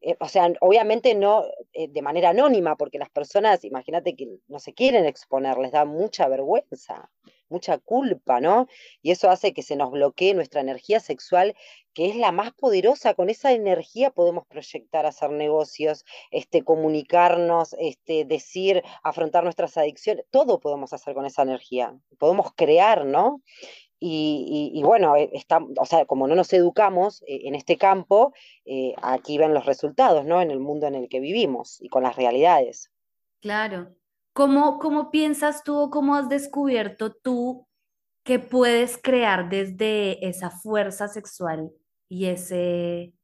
Eh, 0.00 0.16
o 0.20 0.28
sea, 0.28 0.52
obviamente 0.60 1.14
no 1.14 1.44
eh, 1.72 1.88
de 1.88 2.02
manera 2.02 2.30
anónima, 2.30 2.76
porque 2.76 2.98
las 2.98 3.10
personas, 3.10 3.64
imagínate 3.64 4.14
que 4.14 4.28
no 4.48 4.58
se 4.58 4.74
quieren 4.74 5.06
exponer, 5.06 5.56
les 5.58 5.72
da 5.72 5.84
mucha 5.84 6.28
vergüenza 6.28 7.10
mucha 7.54 7.78
culpa, 7.78 8.40
¿no? 8.40 8.66
Y 9.00 9.12
eso 9.12 9.30
hace 9.30 9.54
que 9.54 9.62
se 9.62 9.76
nos 9.76 9.90
bloquee 9.92 10.34
nuestra 10.34 10.60
energía 10.60 10.98
sexual, 10.98 11.54
que 11.94 12.08
es 12.08 12.16
la 12.16 12.32
más 12.32 12.52
poderosa. 12.52 13.14
Con 13.14 13.30
esa 13.30 13.52
energía 13.52 14.10
podemos 14.10 14.44
proyectar, 14.46 15.06
hacer 15.06 15.30
negocios, 15.30 16.04
este, 16.32 16.62
comunicarnos, 16.62 17.76
este, 17.78 18.24
decir, 18.24 18.82
afrontar 19.04 19.44
nuestras 19.44 19.76
adicciones. 19.76 20.24
Todo 20.30 20.58
podemos 20.58 20.92
hacer 20.92 21.14
con 21.14 21.26
esa 21.26 21.42
energía. 21.42 21.96
Podemos 22.18 22.48
crear, 22.56 23.06
¿no? 23.06 23.40
Y, 24.06 24.82
bueno, 24.84 25.16
eh, 25.16 25.30
está, 25.32 25.60
o 25.78 25.86
sea, 25.86 26.04
como 26.04 26.26
no 26.26 26.34
nos 26.34 26.52
educamos 26.52 27.22
eh, 27.22 27.42
en 27.44 27.54
este 27.54 27.78
campo, 27.78 28.34
eh, 28.66 28.92
aquí 29.00 29.38
ven 29.38 29.54
los 29.54 29.64
resultados, 29.64 30.26
¿no? 30.26 30.42
En 30.42 30.50
el 30.50 30.60
mundo 30.60 30.86
en 30.86 30.94
el 30.94 31.08
que 31.08 31.20
vivimos 31.20 31.80
y 31.80 31.88
con 31.88 32.02
las 32.02 32.16
realidades. 32.16 32.90
Claro, 33.40 33.94
¿Cómo, 34.34 34.80
cómo 34.80 35.10
piensas 35.10 35.62
tú 35.62 35.76
o 35.76 35.90
cómo 35.90 36.16
has 36.16 36.28
descubierto 36.28 37.12
tú 37.14 37.66
que 38.24 38.40
puedes 38.40 38.98
crear 39.00 39.48
desde 39.48 40.26
esa 40.26 40.50
fuerza 40.50 41.08
sexual 41.08 41.70
y 42.08 42.26
ese... 42.26 43.14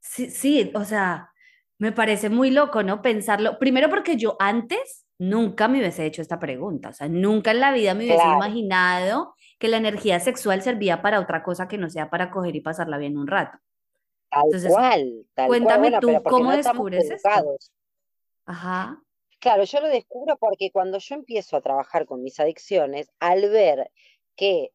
Sí, 0.00 0.28
sí, 0.28 0.72
o 0.74 0.84
sea, 0.84 1.30
me 1.78 1.92
parece 1.92 2.28
muy 2.28 2.50
loco, 2.50 2.82
¿no? 2.82 3.02
Pensarlo. 3.02 3.58
Primero 3.58 3.88
porque 3.88 4.16
yo 4.16 4.36
antes 4.40 5.06
nunca 5.18 5.68
me 5.68 5.78
hubiese 5.78 6.04
hecho 6.06 6.22
esta 6.22 6.38
pregunta, 6.38 6.90
o 6.90 6.92
sea, 6.92 7.08
nunca 7.08 7.52
en 7.52 7.60
la 7.60 7.72
vida 7.72 7.94
me 7.94 8.04
hubiese 8.04 8.26
imaginado 8.26 9.34
que 9.58 9.68
la 9.68 9.76
energía 9.78 10.20
sexual 10.20 10.60
servía 10.60 11.02
para 11.02 11.20
otra 11.20 11.42
cosa 11.42 11.68
que 11.68 11.78
no 11.78 11.88
sea 11.88 12.10
para 12.10 12.30
coger 12.30 12.56
y 12.56 12.60
pasarla 12.60 12.98
bien 12.98 13.16
un 13.16 13.26
rato. 13.26 13.58
Tal 14.28 14.42
Entonces, 14.44 14.72
cual, 14.72 15.24
cuéntame 15.46 15.98
tú, 16.00 16.20
¿cómo 16.24 16.50
descubres 16.52 17.10
esto? 17.10 17.56
Ajá. 18.44 19.00
Claro, 19.46 19.62
yo 19.62 19.80
lo 19.80 19.86
descubro 19.86 20.36
porque 20.38 20.72
cuando 20.72 20.98
yo 20.98 21.14
empiezo 21.14 21.56
a 21.56 21.60
trabajar 21.60 22.04
con 22.04 22.20
mis 22.20 22.40
adicciones, 22.40 23.12
al 23.20 23.48
ver 23.48 23.92
que, 24.34 24.72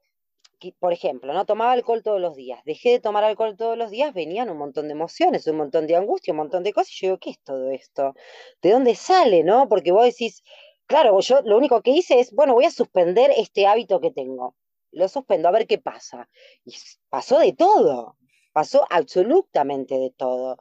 por 0.79 0.93
ejemplo, 0.93 1.33
no 1.33 1.45
tomaba 1.45 1.73
alcohol 1.73 2.01
todos 2.01 2.21
los 2.21 2.37
días, 2.37 2.63
dejé 2.63 2.91
de 2.91 3.01
tomar 3.01 3.25
alcohol 3.25 3.57
todos 3.57 3.77
los 3.77 3.91
días, 3.91 4.13
venían 4.13 4.49
un 4.49 4.57
montón 4.57 4.87
de 4.87 4.93
emociones, 4.93 5.45
un 5.47 5.57
montón 5.57 5.87
de 5.87 5.97
angustia, 5.97 6.31
un 6.31 6.37
montón 6.37 6.63
de 6.63 6.71
cosas, 6.71 6.93
y 6.93 7.01
yo 7.01 7.07
digo, 7.07 7.19
¿qué 7.19 7.31
es 7.31 7.39
todo 7.41 7.69
esto? 7.69 8.15
¿De 8.61 8.71
dónde 8.71 8.95
sale, 8.95 9.43
no? 9.43 9.67
Porque 9.67 9.91
vos 9.91 10.05
decís, 10.05 10.41
claro, 10.85 11.19
yo 11.19 11.41
lo 11.41 11.57
único 11.57 11.81
que 11.81 11.91
hice 11.91 12.21
es, 12.21 12.31
bueno, 12.31 12.53
voy 12.53 12.63
a 12.63 12.71
suspender 12.71 13.29
este 13.35 13.67
hábito 13.67 13.99
que 13.99 14.11
tengo. 14.11 14.55
Lo 14.91 15.09
suspendo 15.09 15.49
a 15.49 15.51
ver 15.51 15.67
qué 15.67 15.79
pasa. 15.79 16.29
Y 16.63 16.75
pasó 17.09 17.39
de 17.39 17.51
todo 17.51 18.15
pasó 18.51 18.85
absolutamente 18.89 19.97
de 19.97 20.11
todo. 20.11 20.57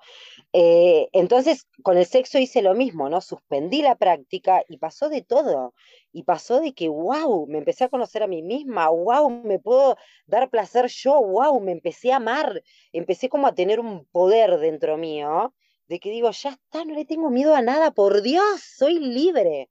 Eh, 0.52 1.08
entonces, 1.12 1.66
con 1.82 1.96
el 1.96 2.06
sexo 2.06 2.38
hice 2.38 2.62
lo 2.62 2.74
mismo, 2.74 3.08
¿no? 3.08 3.20
Suspendí 3.20 3.82
la 3.82 3.96
práctica 3.96 4.62
y 4.68 4.78
pasó 4.78 5.08
de 5.08 5.22
todo. 5.22 5.74
Y 6.12 6.24
pasó 6.24 6.60
de 6.60 6.72
que, 6.72 6.88
wow, 6.88 7.46
me 7.46 7.58
empecé 7.58 7.84
a 7.84 7.88
conocer 7.88 8.22
a 8.22 8.26
mí 8.26 8.42
misma, 8.42 8.88
wow, 8.88 9.30
me 9.30 9.58
puedo 9.58 9.96
dar 10.26 10.50
placer 10.50 10.86
yo, 10.88 11.20
wow, 11.22 11.60
me 11.60 11.72
empecé 11.72 12.12
a 12.12 12.16
amar, 12.16 12.62
empecé 12.92 13.28
como 13.28 13.46
a 13.46 13.54
tener 13.54 13.80
un 13.80 14.06
poder 14.06 14.58
dentro 14.58 14.96
mío, 14.96 15.54
de 15.88 16.00
que 16.00 16.10
digo, 16.10 16.30
ya 16.30 16.50
está, 16.50 16.84
no 16.84 16.94
le 16.94 17.04
tengo 17.04 17.30
miedo 17.30 17.54
a 17.54 17.62
nada, 17.62 17.90
por 17.92 18.22
Dios, 18.22 18.60
soy 18.60 18.98
libre. 18.98 19.68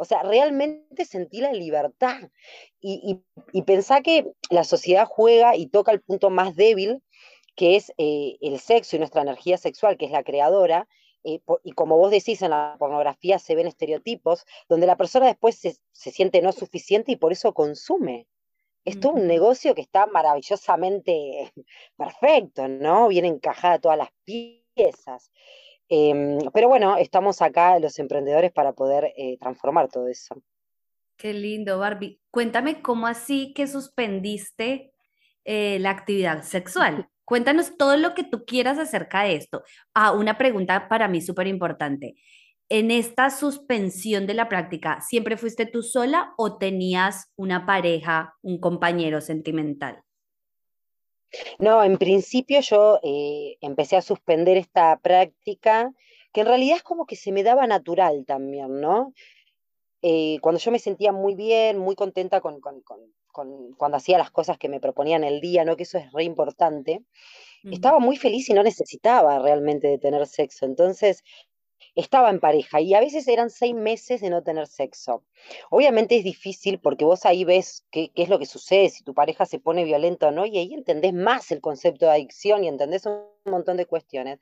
O 0.00 0.04
sea, 0.04 0.22
realmente 0.22 1.04
sentí 1.04 1.40
la 1.40 1.52
libertad. 1.52 2.30
Y, 2.80 3.20
y, 3.52 3.62
que 3.62 4.32
la 4.48 4.62
sociedad 4.62 5.06
juega 5.06 5.56
y 5.56 5.66
toca 5.66 5.90
el 5.90 6.00
punto 6.00 6.30
más 6.30 6.54
débil 6.54 7.02
que 7.58 7.74
es 7.74 7.92
eh, 7.98 8.38
el 8.40 8.60
sexo 8.60 8.94
y 8.94 9.00
nuestra 9.00 9.22
energía 9.22 9.58
sexual, 9.58 9.96
que 9.98 10.04
es 10.04 10.12
la 10.12 10.22
creadora, 10.22 10.86
eh, 11.24 11.40
y 11.64 11.72
como 11.72 11.98
vos 11.98 12.12
decís, 12.12 12.40
en 12.42 12.50
la 12.50 12.76
pornografía 12.78 13.40
se 13.40 13.56
ven 13.56 13.66
estereotipos, 13.66 14.46
donde 14.68 14.86
la 14.86 14.96
persona 14.96 15.26
después 15.26 15.56
se, 15.56 15.76
siente 15.90 16.40
no 16.40 16.52
suficiente 16.52 17.10
y 17.10 17.16
por 17.16 17.32
eso 17.32 17.52
consume. 17.54 18.28
Es 18.84 19.00
todo 19.00 19.14
un 19.14 19.26
negocio 19.26 19.74
que 19.74 19.80
está 19.80 20.06
maravillosamente 20.06 21.52
perfecto, 21.96 22.68
¿no? 22.68 23.08
Bien 23.08 23.24
encajada 23.24 23.80
todas 23.80 23.98
las 23.98 24.10
piezas. 24.24 25.32
Em, 25.88 26.38
pero 26.54 26.68
bueno, 26.68 26.96
estamos 26.96 27.42
acá 27.42 27.80
los 27.80 27.98
emprendedores 27.98 28.52
para 28.52 28.72
poder 28.72 29.12
eh, 29.16 29.36
transformar 29.40 29.88
todo 29.88 30.06
eso. 30.06 30.40
Qué 31.16 31.32
lindo, 31.34 31.80
Barbie. 31.80 32.20
Cuéntame 32.30 32.82
cómo 32.82 33.08
así 33.08 33.52
que 33.52 33.66
suspendiste 33.66 34.92
la 35.44 35.88
actividad 35.88 36.42
sexual. 36.42 37.08
Cuéntanos 37.28 37.76
todo 37.76 37.98
lo 37.98 38.14
que 38.14 38.24
tú 38.24 38.46
quieras 38.46 38.78
acerca 38.78 39.24
de 39.24 39.36
esto. 39.36 39.62
Ah, 39.92 40.12
una 40.12 40.38
pregunta 40.38 40.88
para 40.88 41.08
mí 41.08 41.20
súper 41.20 41.46
importante. 41.46 42.14
En 42.70 42.90
esta 42.90 43.28
suspensión 43.28 44.26
de 44.26 44.32
la 44.32 44.48
práctica, 44.48 45.02
¿siempre 45.02 45.36
fuiste 45.36 45.66
tú 45.66 45.82
sola 45.82 46.32
o 46.38 46.56
tenías 46.56 47.30
una 47.36 47.66
pareja, 47.66 48.34
un 48.40 48.58
compañero 48.58 49.20
sentimental? 49.20 50.02
No, 51.58 51.84
en 51.84 51.98
principio 51.98 52.60
yo 52.60 52.98
eh, 53.02 53.58
empecé 53.60 53.96
a 53.96 54.02
suspender 54.02 54.56
esta 54.56 54.98
práctica, 54.98 55.92
que 56.32 56.40
en 56.40 56.46
realidad 56.46 56.78
es 56.78 56.82
como 56.82 57.04
que 57.04 57.16
se 57.16 57.30
me 57.30 57.42
daba 57.42 57.66
natural 57.66 58.24
también, 58.26 58.80
¿no? 58.80 59.12
Eh, 60.00 60.38
cuando 60.40 60.60
yo 60.60 60.70
me 60.70 60.78
sentía 60.78 61.12
muy 61.12 61.34
bien, 61.34 61.76
muy 61.76 61.94
contenta 61.94 62.40
con, 62.40 62.58
cuando 63.76 63.96
hacía 63.96 64.18
las 64.18 64.30
cosas 64.30 64.58
que 64.58 64.68
me 64.68 64.80
proponían 64.80 65.24
el 65.24 65.40
día, 65.40 65.64
¿no? 65.64 65.76
Que 65.76 65.84
eso 65.84 65.98
es 65.98 66.12
re 66.12 66.24
importante. 66.24 67.02
Estaba 67.64 67.98
muy 67.98 68.16
feliz 68.16 68.48
y 68.48 68.54
no 68.54 68.62
necesitaba 68.62 69.38
realmente 69.40 69.88
de 69.88 69.98
tener 69.98 70.26
sexo. 70.26 70.64
Entonces, 70.64 71.24
estaba 71.94 72.30
en 72.30 72.40
pareja 72.40 72.80
y 72.80 72.94
a 72.94 73.00
veces 73.00 73.26
eran 73.28 73.50
seis 73.50 73.74
meses 73.74 74.20
de 74.20 74.30
no 74.30 74.42
tener 74.42 74.66
sexo. 74.66 75.24
Obviamente 75.70 76.16
es 76.16 76.24
difícil 76.24 76.78
porque 76.78 77.04
vos 77.04 77.26
ahí 77.26 77.44
ves 77.44 77.84
qué, 77.90 78.10
qué, 78.14 78.22
es 78.22 78.28
lo 78.28 78.38
que 78.38 78.46
sucede, 78.46 78.88
si 78.90 79.02
tu 79.02 79.14
pareja 79.14 79.46
se 79.46 79.58
pone 79.58 79.84
violenta 79.84 80.28
o 80.28 80.30
no, 80.30 80.46
y 80.46 80.58
ahí 80.58 80.74
entendés 80.74 81.12
más 81.12 81.50
el 81.50 81.60
concepto 81.60 82.06
de 82.06 82.12
adicción 82.12 82.62
y 82.62 82.68
entendés 82.68 83.06
un 83.06 83.22
montón 83.44 83.76
de 83.76 83.86
cuestiones. 83.86 84.38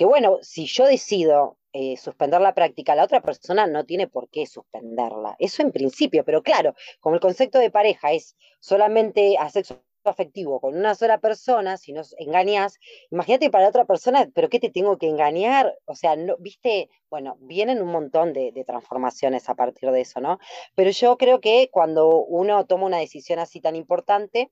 Que 0.00 0.06
bueno, 0.06 0.38
si 0.40 0.64
yo 0.64 0.86
decido 0.86 1.58
eh, 1.74 1.98
suspender 1.98 2.40
la 2.40 2.54
práctica, 2.54 2.94
la 2.94 3.04
otra 3.04 3.20
persona 3.20 3.66
no 3.66 3.84
tiene 3.84 4.08
por 4.08 4.30
qué 4.30 4.46
suspenderla. 4.46 5.36
Eso 5.38 5.60
en 5.60 5.72
principio, 5.72 6.24
pero 6.24 6.42
claro, 6.42 6.74
como 7.00 7.16
el 7.16 7.20
concepto 7.20 7.58
de 7.58 7.70
pareja 7.70 8.10
es 8.12 8.34
solamente 8.60 9.36
a 9.38 9.50
sexo 9.50 9.84
afectivo 10.04 10.58
con 10.58 10.74
una 10.74 10.94
sola 10.94 11.18
persona, 11.18 11.76
si 11.76 11.92
nos 11.92 12.14
engañas, 12.18 12.78
imagínate 13.10 13.50
para 13.50 13.68
otra 13.68 13.84
persona, 13.84 14.26
pero 14.34 14.48
¿qué 14.48 14.58
te 14.58 14.70
tengo 14.70 14.96
que 14.96 15.06
engañar? 15.06 15.76
O 15.84 15.94
sea, 15.94 16.16
no, 16.16 16.38
viste, 16.38 16.88
bueno, 17.10 17.36
vienen 17.42 17.82
un 17.82 17.92
montón 17.92 18.32
de, 18.32 18.52
transformaciones 18.66 19.50
a 19.50 19.54
partir 19.54 19.90
de 19.90 20.00
eso, 20.00 20.22
¿no? 20.22 20.38
Pero 20.74 20.92
yo 20.92 21.18
creo 21.18 21.42
que 21.42 21.68
cuando 21.70 22.24
uno 22.24 22.64
toma 22.64 22.86
una 22.86 23.00
decisión 23.00 23.38
así 23.38 23.60
tan 23.60 23.76
importante, 23.76 24.50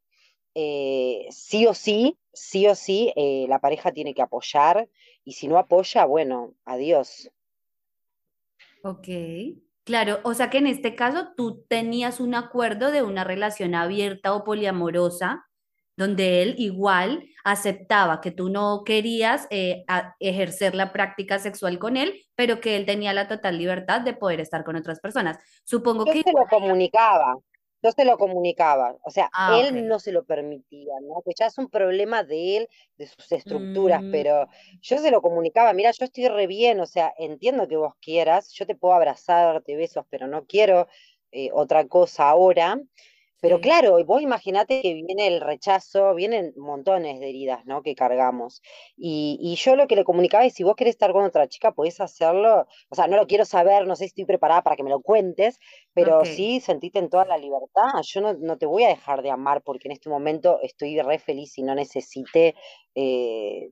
eh, 0.55 1.27
sí 1.31 1.67
o 1.67 1.75
sí, 1.75 2.19
sí 2.33 2.67
o 2.67 2.75
sí, 2.75 3.13
eh, 3.17 3.47
la 3.49 3.59
pareja 3.59 3.93
tiene 3.93 4.15
que 4.15 4.23
apoyar 4.23 4.89
y 5.25 5.33
si 5.33 5.49
no 5.49 5.59
apoya, 5.59 6.05
bueno, 6.05 6.55
adiós. 6.65 7.31
Ok, 8.83 9.09
claro, 9.85 10.21
o 10.23 10.35
sea 10.35 10.51
que 10.51 10.59
en 10.59 10.67
este 10.67 10.95
caso 10.95 11.29
tú 11.37 11.65
tenías 11.69 12.21
un 12.21 12.35
acuerdo 12.35 12.91
de 12.91 13.03
una 13.03 13.25
relación 13.25 13.75
abierta 13.75 14.35
o 14.35 14.45
poliamorosa, 14.45 15.45
donde 15.97 16.43
él 16.43 16.55
igual 16.59 17.29
aceptaba 17.43 18.21
que 18.21 18.31
tú 18.31 18.51
no 18.51 18.85
querías 18.85 19.49
eh, 19.51 19.85
ejercer 20.21 20.77
la 20.77 20.93
práctica 20.93 21.41
sexual 21.41 21.81
con 21.81 21.97
él, 21.97 22.25
pero 22.37 22.61
que 22.61 22.77
él 22.77 22.87
tenía 22.87 23.13
la 23.13 23.27
total 23.27 23.59
libertad 23.59 24.03
de 24.03 24.15
poder 24.15 24.41
estar 24.41 24.63
con 24.63 24.77
otras 24.77 25.01
personas. 25.01 25.39
Supongo 25.65 26.05
que... 26.05 26.23
Se 26.23 26.33
lo 26.33 26.47
comunicaba, 26.49 27.37
yo 27.83 27.93
se 27.93 28.05
lo 28.05 28.19
comunicaba, 28.19 28.97
o 29.03 29.11
sea, 29.11 29.31
ah, 29.33 29.59
él 29.61 29.87
no 29.87 29.99
se 29.99 30.13
lo 30.13 30.25
permitía, 30.25 30.95
¿no? 31.03 31.23
Que 31.25 31.33
ya 31.39 31.47
es 31.47 31.59
un 31.59 31.69
problema 31.69 32.25
de 32.25 32.57
él, 32.57 32.69
de 32.97 33.07
sus 33.07 33.31
estructuras, 33.31 34.03
mm. 34.03 34.11
pero 34.11 34.47
yo 34.81 34.99
se 34.99 35.11
lo 35.11 35.23
comunicaba, 35.23 35.73
mira, 35.73 35.91
yo 35.93 36.05
estoy 36.05 36.29
re 36.29 36.47
bien, 36.47 36.81
o 36.81 36.87
sea, 36.87 37.13
entiendo 37.19 37.69
que 37.69 37.77
vos 37.77 37.95
quieras, 38.01 38.51
yo 38.53 38.67
te 38.67 38.75
puedo 38.75 38.95
abrazar, 38.95 39.55
darte 39.55 39.77
besos, 39.77 40.05
pero 40.11 40.27
no 40.27 40.45
quiero 40.47 40.89
eh, 41.31 41.51
otra 41.53 41.87
cosa 41.87 42.29
ahora. 42.29 42.81
Pero 43.41 43.61
claro, 43.61 44.05
vos 44.05 44.21
imaginate 44.21 44.83
que 44.83 44.95
viene 44.95 45.29
el 45.29 45.41
rechazo, 45.41 46.15
vienen 46.15 46.53
montones 46.57 47.21
de 47.21 47.29
heridas, 47.29 47.65
¿no? 47.67 47.83
Que 47.83 47.95
cargamos. 47.95 48.63
Y, 48.97 49.39
y, 49.41 49.55
yo 49.57 49.77
lo 49.77 49.87
que 49.87 49.95
le 49.95 50.05
comunicaba 50.05 50.45
es, 50.45 50.55
si 50.55 50.65
vos 50.65 50.75
querés 50.75 50.95
estar 50.95 51.13
con 51.13 51.25
otra 51.25 51.49
chica, 51.49 51.73
podés 51.73 52.01
hacerlo. 52.01 52.67
O 52.89 52.95
sea, 52.97 53.07
no 53.07 53.17
lo 53.17 53.27
quiero 53.27 53.45
saber, 53.45 53.87
no 53.87 53.95
sé 53.95 54.05
si 54.05 54.09
estoy 54.09 54.25
preparada 54.25 54.63
para 54.63 54.77
que 54.77 54.83
me 54.83 54.91
lo 54.91 55.01
cuentes, 55.01 55.61
pero 55.95 56.25
sí 56.25 56.61
sentite 56.61 56.99
en 56.99 57.11
toda 57.11 57.25
la 57.27 57.39
libertad. 57.39 58.03
Yo 58.03 58.21
no, 58.21 58.35
no, 58.35 58.59
te 58.59 58.67
voy 58.67 58.85
a 58.85 58.89
dejar 58.89 59.23
de 59.23 59.31
amar 59.31 59.63
porque 59.63 59.89
en 59.89 59.93
este 59.93 60.11
momento 60.11 60.59
estoy 60.63 61.01
re 61.01 61.19
feliz 61.19 61.57
y 61.59 61.63
no 61.63 61.75
necesite 61.75 62.57
eh, 62.95 63.71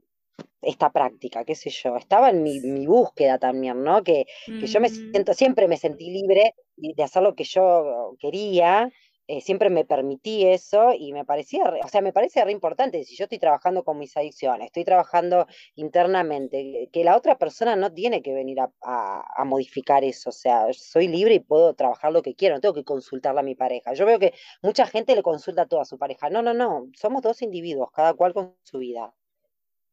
esta 0.62 0.90
práctica, 0.90 1.44
qué 1.44 1.54
sé 1.54 1.70
yo. 1.70 1.96
Estaba 1.96 2.30
en 2.30 2.42
mi, 2.42 2.60
mi 2.60 2.86
búsqueda 2.86 3.38
también, 3.38 3.82
¿no? 3.82 4.02
Que, 4.02 4.26
que 4.46 4.66
yo 4.66 4.80
me 4.80 4.88
siento, 4.88 5.34
siempre 5.34 5.68
me 5.68 5.76
sentí 5.76 6.10
libre 6.10 6.54
de 6.76 7.02
hacer 7.02 7.22
lo 7.22 7.34
que 7.34 7.44
yo 7.44 8.14
quería 8.18 8.90
eh, 9.28 9.40
siempre 9.40 9.70
me 9.70 9.84
permití 9.84 10.46
eso 10.46 10.92
y 10.96 11.12
me 11.12 11.24
parecía, 11.24 11.64
o 11.84 11.88
sea, 11.88 12.00
me 12.00 12.12
parece 12.12 12.44
re 12.44 12.52
importante, 12.52 13.02
si 13.02 13.16
yo 13.16 13.24
estoy 13.24 13.38
trabajando 13.38 13.82
con 13.82 13.98
mis 13.98 14.16
adicciones, 14.16 14.66
estoy 14.66 14.84
trabajando 14.84 15.48
internamente, 15.74 16.88
que 16.92 17.02
la 17.02 17.16
otra 17.16 17.36
persona 17.36 17.74
no 17.74 17.92
tiene 17.92 18.22
que 18.22 18.32
venir 18.32 18.60
a, 18.60 18.70
a, 18.82 19.44
modificar 19.44 20.04
eso, 20.04 20.30
o 20.30 20.32
sea, 20.32 20.72
soy 20.72 21.08
libre 21.08 21.34
y 21.34 21.40
puedo 21.40 21.74
trabajar 21.74 22.12
lo 22.12 22.22
que 22.22 22.36
quiero, 22.36 22.54
no 22.54 22.60
tengo 22.60 22.74
que 22.74 22.84
consultarle 22.84 23.40
a 23.40 23.42
mi 23.42 23.56
pareja. 23.56 23.94
Yo 23.94 24.06
veo 24.06 24.20
que 24.20 24.32
mucha 24.62 24.86
gente 24.86 25.16
le 25.16 25.22
consulta 25.22 25.62
a 25.62 25.66
toda 25.66 25.84
su 25.84 25.98
pareja, 25.98 26.30
no, 26.30 26.40
no, 26.42 26.54
no, 26.54 26.88
somos 26.94 27.22
dos 27.22 27.42
individuos, 27.42 27.90
cada 27.92 28.14
cual 28.14 28.32
con 28.32 28.54
su 28.62 28.78
vida. 28.78 29.12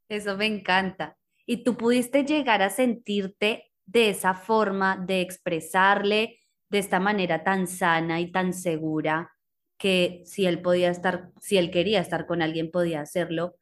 Eso 0.10 0.38
me 0.38 0.46
encanta. 0.46 1.18
¿Y 1.46 1.64
tú 1.64 1.76
pudiste 1.76 2.24
llegar 2.24 2.62
a 2.62 2.70
sentirte 2.70 3.72
de 3.86 4.10
esa 4.10 4.36
forma 4.36 4.96
de 4.96 5.22
expresarle? 5.22 6.40
De 6.74 6.80
esta 6.80 7.00
manera 7.00 7.44
tan 7.44 7.68
sana 7.68 8.20
y 8.20 8.32
tan 8.32 8.52
segura 8.52 9.32
que 9.78 10.24
si 10.26 10.48
él 10.48 10.60
podía 10.60 10.90
estar, 10.90 11.30
si 11.40 11.58
él 11.58 11.70
quería 11.70 12.02
estar 12.02 12.26
con 12.26 12.42
alguien, 12.42 12.72
podía 12.72 13.02
hacerlo, 13.02 13.58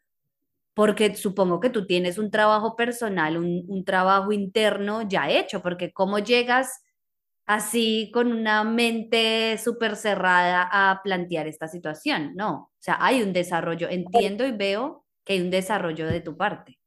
porque 0.73 1.15
supongo 1.15 1.59
que 1.59 1.69
tú 1.69 1.85
tienes 1.85 2.17
un 2.17 2.31
trabajo 2.31 2.77
personal, 2.77 3.35
un, 3.37 3.83
trabajo 3.85 4.31
interno 4.31 5.01
ya 5.01 5.29
hecho, 5.29 5.61
porque 5.61 5.91
cómo 5.91 6.19
llegas 6.19 6.83
así 7.45 8.11
con 8.13 8.31
una 8.31 8.63
mente 8.63 9.57
súper 9.57 9.97
cerrada 9.97 10.69
a 10.71 11.01
plantear 11.03 11.47
esta 11.47 11.67
situación, 11.67 12.33
no, 12.35 12.53
o 12.53 12.71
sea, 12.79 12.97
hay 13.01 13.23
un 13.23 13.33
desarrollo, 13.33 13.89
entiendo 13.89 14.47
y 14.47 14.53
veo 14.53 15.05
que 15.25 15.33
hay 15.33 15.41
un 15.41 15.49
desarrollo 15.51 16.07
de 16.07 16.21
tu 16.21 16.37
parte. 16.37 16.80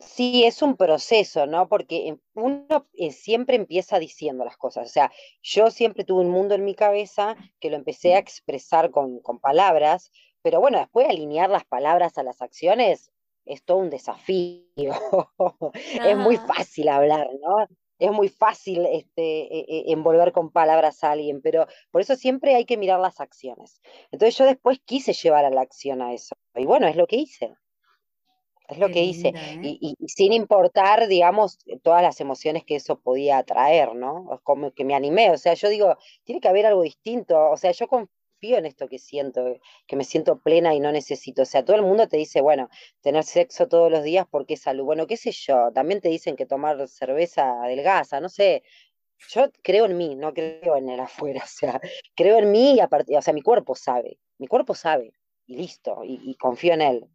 Sí, 0.00 0.44
es 0.44 0.62
un 0.62 0.76
proceso, 0.76 1.46
¿no? 1.46 1.68
Porque 1.68 2.16
uno 2.34 2.88
eh, 2.94 3.12
siempre 3.12 3.56
empieza 3.56 3.98
diciendo 3.98 4.44
las 4.44 4.56
cosas. 4.56 4.88
O 4.88 4.92
sea, 4.92 5.12
yo 5.42 5.70
siempre 5.70 6.04
tuve 6.04 6.22
un 6.22 6.30
mundo 6.30 6.54
en 6.54 6.64
mi 6.64 6.74
cabeza 6.74 7.36
que 7.60 7.68
lo 7.68 7.76
empecé 7.76 8.14
a 8.14 8.18
expresar 8.18 8.90
con, 8.90 9.20
con 9.20 9.38
palabras, 9.38 10.10
pero 10.42 10.58
bueno, 10.58 10.78
después 10.78 11.06
alinear 11.06 11.50
las 11.50 11.66
palabras 11.66 12.16
a 12.16 12.22
las 12.22 12.40
acciones 12.40 13.12
es 13.44 13.62
todo 13.62 13.78
un 13.78 13.90
desafío. 13.90 14.64
es 15.74 16.16
muy 16.16 16.36
fácil 16.38 16.88
hablar, 16.88 17.28
¿no? 17.40 17.66
Es 17.98 18.10
muy 18.10 18.30
fácil 18.30 18.86
este, 18.86 19.42
e, 19.54 19.66
e, 19.68 19.92
envolver 19.92 20.32
con 20.32 20.50
palabras 20.50 21.04
a 21.04 21.10
alguien, 21.10 21.42
pero 21.42 21.66
por 21.90 22.00
eso 22.00 22.16
siempre 22.16 22.54
hay 22.54 22.64
que 22.64 22.78
mirar 22.78 23.00
las 23.00 23.20
acciones. 23.20 23.82
Entonces 24.10 24.38
yo 24.38 24.46
después 24.46 24.80
quise 24.82 25.12
llevar 25.12 25.44
a 25.44 25.50
la 25.50 25.60
acción 25.60 26.00
a 26.00 26.14
eso. 26.14 26.34
Y 26.54 26.64
bueno, 26.64 26.86
es 26.86 26.96
lo 26.96 27.06
que 27.06 27.16
hice. 27.16 27.54
Es 28.70 28.78
lo 28.78 28.88
que 28.88 29.02
hice. 29.02 29.28
¿eh? 29.28 29.78
Y, 29.80 29.96
sin 30.06 30.32
importar, 30.32 31.08
digamos, 31.08 31.58
todas 31.82 32.02
las 32.02 32.20
emociones 32.20 32.64
que 32.64 32.76
eso 32.76 33.00
podía 33.00 33.38
atraer, 33.38 33.94
¿no? 33.94 34.40
Como 34.44 34.72
que 34.72 34.84
me 34.84 34.94
animé. 34.94 35.30
O 35.30 35.38
sea, 35.38 35.54
yo 35.54 35.68
digo, 35.68 35.96
tiene 36.24 36.40
que 36.40 36.48
haber 36.48 36.66
algo 36.66 36.82
distinto. 36.82 37.50
O 37.50 37.56
sea, 37.56 37.72
yo 37.72 37.88
confío 37.88 38.58
en 38.58 38.66
esto 38.66 38.88
que 38.88 38.98
siento, 38.98 39.58
que 39.86 39.96
me 39.96 40.04
siento 40.04 40.40
plena 40.40 40.74
y 40.74 40.80
no 40.80 40.92
necesito. 40.92 41.42
O 41.42 41.46
sea, 41.46 41.64
todo 41.64 41.76
el 41.76 41.82
mundo 41.82 42.08
te 42.08 42.16
dice, 42.16 42.40
bueno, 42.40 42.68
tener 43.00 43.24
sexo 43.24 43.68
todos 43.68 43.90
los 43.90 44.04
días 44.04 44.26
porque 44.30 44.54
es 44.54 44.62
salud. 44.62 44.84
Bueno, 44.84 45.06
qué 45.06 45.16
sé 45.16 45.32
yo. 45.32 45.70
También 45.74 46.00
te 46.00 46.08
dicen 46.08 46.36
que 46.36 46.46
tomar 46.46 46.86
cerveza 46.88 47.62
adelgaza, 47.62 48.20
no 48.20 48.28
sé. 48.28 48.62
Yo 49.28 49.50
creo 49.62 49.84
en 49.86 49.96
mí, 49.98 50.14
no 50.16 50.32
creo 50.32 50.76
en 50.76 50.88
el 50.88 51.00
afuera. 51.00 51.42
O 51.44 51.48
sea, 51.48 51.80
creo 52.14 52.38
en 52.38 52.50
mí 52.52 52.74
y 52.74 52.80
aparte, 52.80 53.16
o 53.16 53.22
sea, 53.22 53.34
mi 53.34 53.42
cuerpo 53.42 53.74
sabe. 53.74 54.18
Mi 54.38 54.46
cuerpo 54.46 54.74
sabe. 54.74 55.12
Y 55.46 55.56
listo. 55.56 56.02
y 56.04 56.34
confío 56.36 56.74
en 56.74 56.82
él 56.82 57.10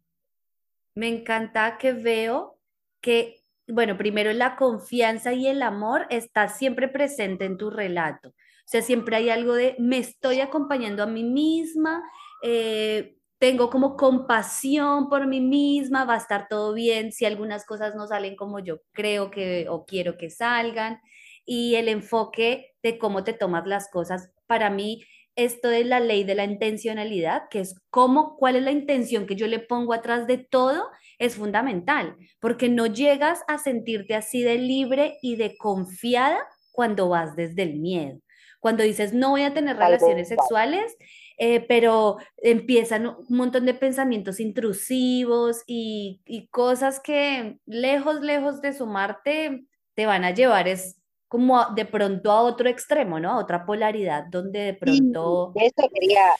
me 0.96 1.08
encanta 1.08 1.78
que 1.78 1.92
veo 1.92 2.58
que, 3.00 3.42
bueno, 3.68 3.96
primero 3.98 4.32
la 4.32 4.56
confianza 4.56 5.32
y 5.34 5.46
el 5.46 5.62
amor 5.62 6.06
está 6.10 6.48
siempre 6.48 6.88
presente 6.88 7.44
en 7.44 7.58
tu 7.58 7.70
relato. 7.70 8.30
O 8.30 8.68
sea, 8.68 8.82
siempre 8.82 9.14
hay 9.16 9.30
algo 9.30 9.54
de 9.54 9.76
me 9.78 9.98
estoy 9.98 10.40
acompañando 10.40 11.02
a 11.02 11.06
mí 11.06 11.22
misma, 11.22 12.02
eh, 12.42 13.16
tengo 13.38 13.68
como 13.68 13.96
compasión 13.96 15.10
por 15.10 15.26
mí 15.26 15.40
misma, 15.40 16.04
va 16.06 16.14
a 16.14 16.18
estar 16.18 16.48
todo 16.48 16.72
bien 16.72 17.12
si 17.12 17.26
algunas 17.26 17.66
cosas 17.66 17.94
no 17.94 18.06
salen 18.06 18.34
como 18.34 18.58
yo 18.60 18.78
creo 18.92 19.30
que 19.30 19.68
o 19.68 19.84
quiero 19.84 20.16
que 20.16 20.30
salgan. 20.30 21.00
Y 21.44 21.76
el 21.76 21.88
enfoque 21.88 22.74
de 22.82 22.98
cómo 22.98 23.22
te 23.22 23.34
tomas 23.34 23.66
las 23.66 23.88
cosas, 23.90 24.32
para 24.46 24.70
mí 24.70 25.04
esto 25.36 25.68
de 25.68 25.84
la 25.84 26.00
ley 26.00 26.24
de 26.24 26.34
la 26.34 26.44
intencionalidad, 26.44 27.48
que 27.50 27.60
es 27.60 27.80
cómo, 27.90 28.36
cuál 28.36 28.56
es 28.56 28.62
la 28.62 28.72
intención 28.72 29.26
que 29.26 29.36
yo 29.36 29.46
le 29.46 29.58
pongo 29.58 29.92
atrás 29.92 30.26
de 30.26 30.38
todo, 30.38 30.88
es 31.18 31.36
fundamental, 31.36 32.16
porque 32.40 32.68
no 32.68 32.86
llegas 32.86 33.42
a 33.46 33.58
sentirte 33.58 34.14
así 34.14 34.42
de 34.42 34.58
libre 34.58 35.18
y 35.22 35.36
de 35.36 35.56
confiada 35.56 36.38
cuando 36.72 37.08
vas 37.08 37.36
desde 37.36 37.62
el 37.62 37.78
miedo. 37.78 38.18
Cuando 38.60 38.82
dices, 38.82 39.12
no 39.12 39.30
voy 39.30 39.42
a 39.42 39.54
tener 39.54 39.76
relaciones 39.76 40.28
sexuales, 40.28 40.96
eh, 41.38 41.60
pero 41.60 42.16
empiezan 42.38 43.06
un 43.06 43.36
montón 43.36 43.66
de 43.66 43.74
pensamientos 43.74 44.40
intrusivos 44.40 45.62
y, 45.66 46.22
y 46.24 46.48
cosas 46.48 46.98
que 46.98 47.58
lejos, 47.66 48.22
lejos 48.22 48.62
de 48.62 48.72
sumarte, 48.72 49.66
te 49.94 50.06
van 50.06 50.24
a 50.24 50.30
llevar 50.30 50.68
es 50.68 51.00
como 51.28 51.64
de 51.74 51.84
pronto 51.84 52.30
a 52.30 52.42
otro 52.42 52.68
extremo, 52.68 53.18
¿no? 53.18 53.32
A 53.32 53.38
otra 53.38 53.66
polaridad 53.66 54.24
donde 54.30 54.60
de 54.60 54.74
pronto... 54.74 55.52
de 55.54 55.66
eso 55.66 55.88
quería, 55.92 56.32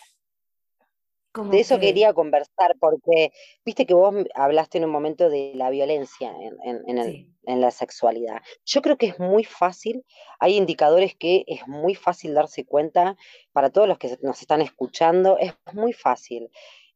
de 1.44 1.60
eso 1.60 1.78
quería 1.78 2.12
conversar, 2.12 2.76
porque 2.78 3.32
viste 3.64 3.86
que 3.86 3.94
vos 3.94 4.14
hablaste 4.34 4.78
en 4.78 4.84
un 4.84 4.90
momento 4.90 5.28
de 5.28 5.52
la 5.54 5.70
violencia 5.70 6.32
en, 6.64 6.98
en, 7.44 7.60
la 7.60 7.70
sexualidad. 7.70 8.42
Yo 8.64 8.82
creo 8.82 8.96
que 8.96 9.06
es 9.06 9.18
muy 9.18 9.44
fácil, 9.44 10.04
hay 10.40 10.56
indicadores 10.56 11.14
que 11.14 11.44
es 11.46 11.66
muy 11.66 11.94
fácil 11.94 12.34
darse 12.34 12.64
cuenta, 12.64 13.16
para 13.52 13.70
todos 13.70 13.88
los 13.88 13.98
que 13.98 14.16
nos 14.22 14.40
están 14.40 14.62
escuchando, 14.62 15.38
es 15.38 15.54
muy 15.72 15.92
fácil. 15.92 16.50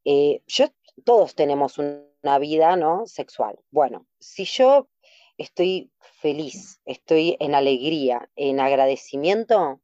Eh, 0.04 0.42
yo, 0.46 0.66
todos 1.04 1.34
tenemos 1.34 1.78
una 1.78 2.38
vida, 2.38 2.76
¿no? 2.76 3.06
Sexual. 3.06 3.58
Bueno, 3.70 4.06
si 4.18 4.44
yo 4.44 4.88
estoy 5.40 5.90
feliz, 6.20 6.80
estoy 6.84 7.36
en 7.40 7.54
alegría, 7.54 8.28
en 8.36 8.60
agradecimiento, 8.60 9.80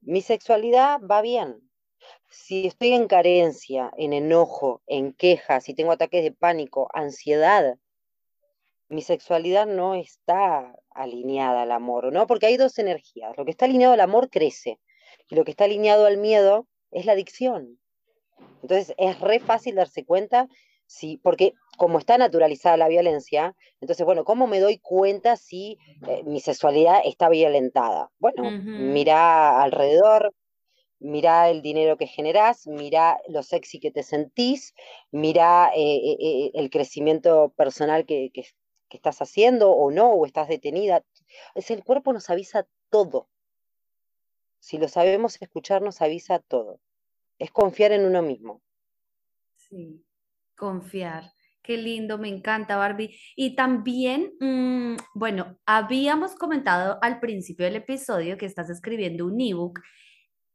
mi 0.00 0.22
sexualidad 0.22 1.00
va 1.00 1.20
bien. 1.20 1.60
Si 2.30 2.66
estoy 2.66 2.94
en 2.94 3.06
carencia, 3.06 3.92
en 3.98 4.14
enojo, 4.14 4.82
en 4.86 5.12
queja, 5.12 5.60
si 5.60 5.74
tengo 5.74 5.92
ataques 5.92 6.22
de 6.22 6.32
pánico, 6.32 6.88
ansiedad, 6.94 7.76
mi 8.88 9.02
sexualidad 9.02 9.66
no 9.66 9.94
está 9.94 10.74
alineada 10.90 11.62
al 11.62 11.72
amor, 11.72 12.10
¿no? 12.10 12.26
Porque 12.26 12.46
hay 12.46 12.56
dos 12.56 12.78
energías. 12.78 13.36
Lo 13.36 13.44
que 13.44 13.50
está 13.50 13.66
alineado 13.66 13.92
al 13.92 14.00
amor 14.00 14.30
crece 14.30 14.80
y 15.28 15.34
lo 15.34 15.44
que 15.44 15.50
está 15.50 15.64
alineado 15.64 16.06
al 16.06 16.16
miedo 16.16 16.66
es 16.92 17.04
la 17.04 17.12
adicción. 17.12 17.78
Entonces 18.62 18.94
es 18.96 19.20
re 19.20 19.38
fácil 19.38 19.74
darse 19.74 20.06
cuenta 20.06 20.48
Sí, 20.88 21.20
porque 21.22 21.52
como 21.76 21.98
está 21.98 22.16
naturalizada 22.16 22.78
la 22.78 22.88
violencia, 22.88 23.54
entonces, 23.82 24.06
bueno, 24.06 24.24
¿cómo 24.24 24.46
me 24.46 24.58
doy 24.58 24.78
cuenta 24.78 25.36
si 25.36 25.78
eh, 26.08 26.22
mi 26.24 26.40
sexualidad 26.40 27.02
está 27.04 27.28
violentada? 27.28 28.10
Bueno, 28.18 28.50
mira 28.50 29.62
alrededor, 29.62 30.34
mira 30.98 31.50
el 31.50 31.60
dinero 31.60 31.98
que 31.98 32.06
generás, 32.06 32.66
mira 32.66 33.20
lo 33.28 33.42
sexy 33.42 33.80
que 33.80 33.90
te 33.90 34.02
sentís, 34.02 34.74
mira 35.10 35.70
eh, 35.76 36.16
eh, 36.18 36.50
el 36.54 36.70
crecimiento 36.70 37.50
personal 37.54 38.06
que, 38.06 38.30
que, 38.32 38.46
estás 38.90 39.20
haciendo 39.20 39.70
o 39.70 39.90
no, 39.90 40.12
o 40.12 40.24
estás 40.24 40.48
detenida. 40.48 41.04
Es 41.54 41.70
el 41.70 41.84
cuerpo 41.84 42.14
nos 42.14 42.30
avisa 42.30 42.66
todo. 42.88 43.28
Si 44.58 44.78
lo 44.78 44.88
sabemos 44.88 45.40
escuchar, 45.42 45.82
nos 45.82 46.00
avisa 46.00 46.38
todo. 46.38 46.80
Es 47.38 47.50
confiar 47.50 47.92
en 47.92 48.06
uno 48.06 48.22
mismo. 48.22 48.62
Sí. 49.56 50.02
Confiar. 50.58 51.32
Qué 51.62 51.76
lindo, 51.76 52.18
me 52.18 52.28
encanta, 52.28 52.76
Barbie. 52.76 53.18
Y 53.36 53.54
también, 53.54 54.32
mm, 54.40 54.96
bueno, 55.14 55.58
habíamos 55.66 56.34
comentado 56.34 56.98
al 57.02 57.20
principio 57.20 57.64
del 57.66 57.76
episodio 57.76 58.36
que 58.36 58.46
estás 58.46 58.68
escribiendo 58.70 59.26
un 59.26 59.40
ebook 59.40 59.80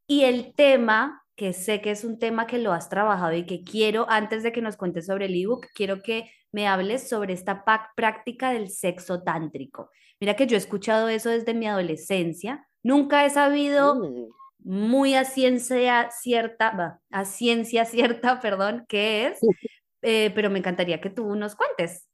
y 0.08 0.24
el 0.24 0.54
tema, 0.56 1.24
que 1.36 1.54
sé 1.54 1.82
que 1.82 1.92
es 1.92 2.04
un 2.04 2.20
tema 2.20 2.48
que 2.48 2.58
lo 2.58 2.74
has 2.74 2.90
trabajado 2.90 3.34
y 3.34 3.46
que 3.46 3.64
quiero, 3.64 4.06
antes 4.10 4.44
de 4.44 4.52
que 4.52 4.62
nos 4.62 4.76
cuentes 4.76 5.06
sobre 5.06 5.26
el 5.26 5.36
ebook, 5.36 5.68
quiero 5.74 6.02
que 6.02 6.30
me 6.52 6.68
hables 6.68 7.08
sobre 7.08 7.34
esta 7.34 7.64
práctica 7.96 8.52
del 8.52 8.70
sexo 8.70 9.24
tántrico. 9.24 9.90
Mira 10.20 10.36
que 10.36 10.48
yo 10.48 10.56
he 10.56 10.60
escuchado 10.60 11.10
eso 11.10 11.30
desde 11.30 11.54
mi 11.54 11.68
adolescencia, 11.68 12.68
nunca 12.84 13.26
he 13.26 13.30
sabido... 13.30 13.96
Mm 13.96 14.44
muy 14.64 15.16
a 15.16 15.26
ciencia 15.26 16.10
cierta, 16.12 17.00
a 17.12 17.26
ciencia 17.26 17.86
cierta, 17.86 18.40
perdón, 18.40 18.86
qué 18.88 19.28
es, 19.28 19.40
eh, 20.04 20.32
pero 20.36 20.50
me 20.50 20.60
encantaría 20.60 21.02
que 21.02 21.10
tú 21.10 21.36
nos 21.36 21.56
cuentes 21.56 22.08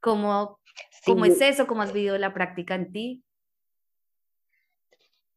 cómo, 0.00 0.60
cómo 1.04 1.24
es 1.24 1.40
eso, 1.40 1.66
cómo 1.66 1.82
has 1.82 1.92
vivido 1.92 2.16
la 2.18 2.32
práctica 2.32 2.74
en 2.74 2.92
ti. 2.92 3.22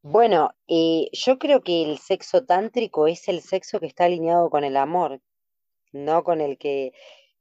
Bueno, 0.01 0.51
eh, 0.67 1.09
yo 1.11 1.37
creo 1.39 1.61
que 1.61 1.83
el 1.83 1.97
sexo 1.97 2.45
tántrico 2.45 3.07
es 3.07 3.27
el 3.27 3.41
sexo 3.41 3.79
que 3.79 3.87
está 3.87 4.05
alineado 4.05 4.49
con 4.49 4.63
el 4.63 4.77
amor, 4.77 5.19
no 5.91 6.23
con 6.23 6.39
el 6.39 6.57
que, 6.57 6.93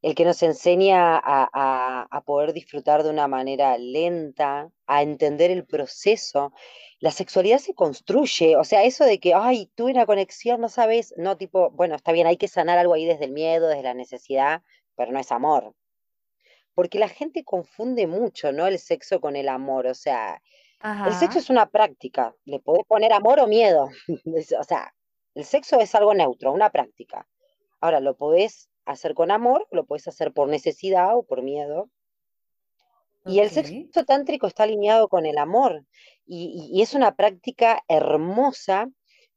el 0.02 0.14
que 0.14 0.24
nos 0.24 0.42
enseña 0.42 1.16
a, 1.16 2.08
a 2.10 2.20
poder 2.22 2.52
disfrutar 2.52 3.04
de 3.04 3.10
una 3.10 3.28
manera 3.28 3.78
lenta, 3.78 4.70
a 4.86 5.02
entender 5.02 5.50
el 5.50 5.66
proceso. 5.66 6.52
La 7.00 7.10
sexualidad 7.12 7.58
se 7.58 7.74
construye, 7.74 8.56
o 8.56 8.64
sea, 8.64 8.82
eso 8.82 9.04
de 9.04 9.20
que, 9.20 9.32
ay, 9.34 9.70
tuve 9.76 9.92
una 9.92 10.06
conexión, 10.06 10.60
no 10.60 10.68
sabes, 10.68 11.14
no, 11.16 11.36
tipo, 11.36 11.70
bueno, 11.70 11.94
está 11.94 12.10
bien, 12.10 12.26
hay 12.26 12.36
que 12.36 12.48
sanar 12.48 12.76
algo 12.78 12.94
ahí 12.94 13.04
desde 13.04 13.26
el 13.26 13.32
miedo, 13.32 13.68
desde 13.68 13.84
la 13.84 13.94
necesidad, 13.94 14.62
pero 14.96 15.12
no 15.12 15.20
es 15.20 15.30
amor. 15.30 15.74
Porque 16.74 16.98
la 16.98 17.08
gente 17.08 17.44
confunde 17.44 18.06
mucho, 18.06 18.52
¿no? 18.52 18.66
El 18.66 18.78
sexo 18.78 19.20
con 19.20 19.36
el 19.36 19.48
amor, 19.48 19.86
o 19.86 19.94
sea, 19.94 20.42
el 20.80 21.12
sexo 21.14 21.38
es 21.40 21.50
una 21.50 21.66
práctica, 21.66 22.34
le 22.44 22.60
podés 22.60 22.84
poner 22.86 23.12
amor 23.12 23.40
o 23.40 23.46
miedo. 23.48 23.88
o 24.60 24.64
sea, 24.64 24.94
el 25.34 25.44
sexo 25.44 25.80
es 25.80 25.94
algo 25.94 26.14
neutro, 26.14 26.52
una 26.52 26.70
práctica. 26.70 27.28
Ahora, 27.80 28.00
lo 28.00 28.16
podés 28.16 28.68
hacer 28.84 29.14
con 29.14 29.30
amor, 29.30 29.66
lo 29.70 29.86
podés 29.86 30.08
hacer 30.08 30.32
por 30.32 30.48
necesidad 30.48 31.16
o 31.16 31.22
por 31.22 31.42
miedo. 31.42 31.90
Y 33.26 33.40
el 33.40 33.50
sexo 33.50 34.04
tántrico 34.04 34.46
está 34.46 34.62
alineado 34.62 35.08
con 35.08 35.26
el 35.26 35.38
amor. 35.38 35.84
y, 36.26 36.80
es 36.82 36.94
una 36.94 37.14
práctica 37.16 37.82
hermosa 37.88 38.88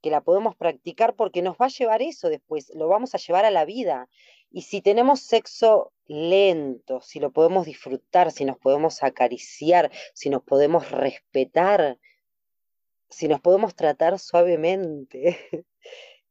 que 0.02 0.10
la 0.10 0.22
podemos 0.22 0.56
practicar 0.56 1.16
porque 1.16 1.42
nos 1.42 1.56
va 1.56 1.68
a 1.68 1.70
llevar 1.70 2.02
eso 2.02 2.30
después, 2.30 2.72
lo 2.76 2.88
vamos 2.88 3.16
a 3.16 3.18
llevar 3.18 3.46
a 3.46 3.52
la 3.52 3.66
vida. 3.66 4.10
Y 4.50 4.64
si 4.64 4.82
tenemos 4.82 5.22
sexo 5.22 5.94
lento, 6.08 7.00
si 7.02 7.20
lo 7.20 7.32
podemos 7.32 7.66
disfrutar, 7.66 8.32
si 8.32 8.44
nos 8.44 8.58
podemos 8.58 9.02
acariciar, 9.04 9.92
si 10.14 10.30
nos 10.30 10.44
podemos 10.44 10.92
respetar, 10.92 11.98
si 13.10 13.28
nos 13.28 13.40
podemos 13.40 13.76
tratar 13.76 14.20
suavemente, 14.20 15.38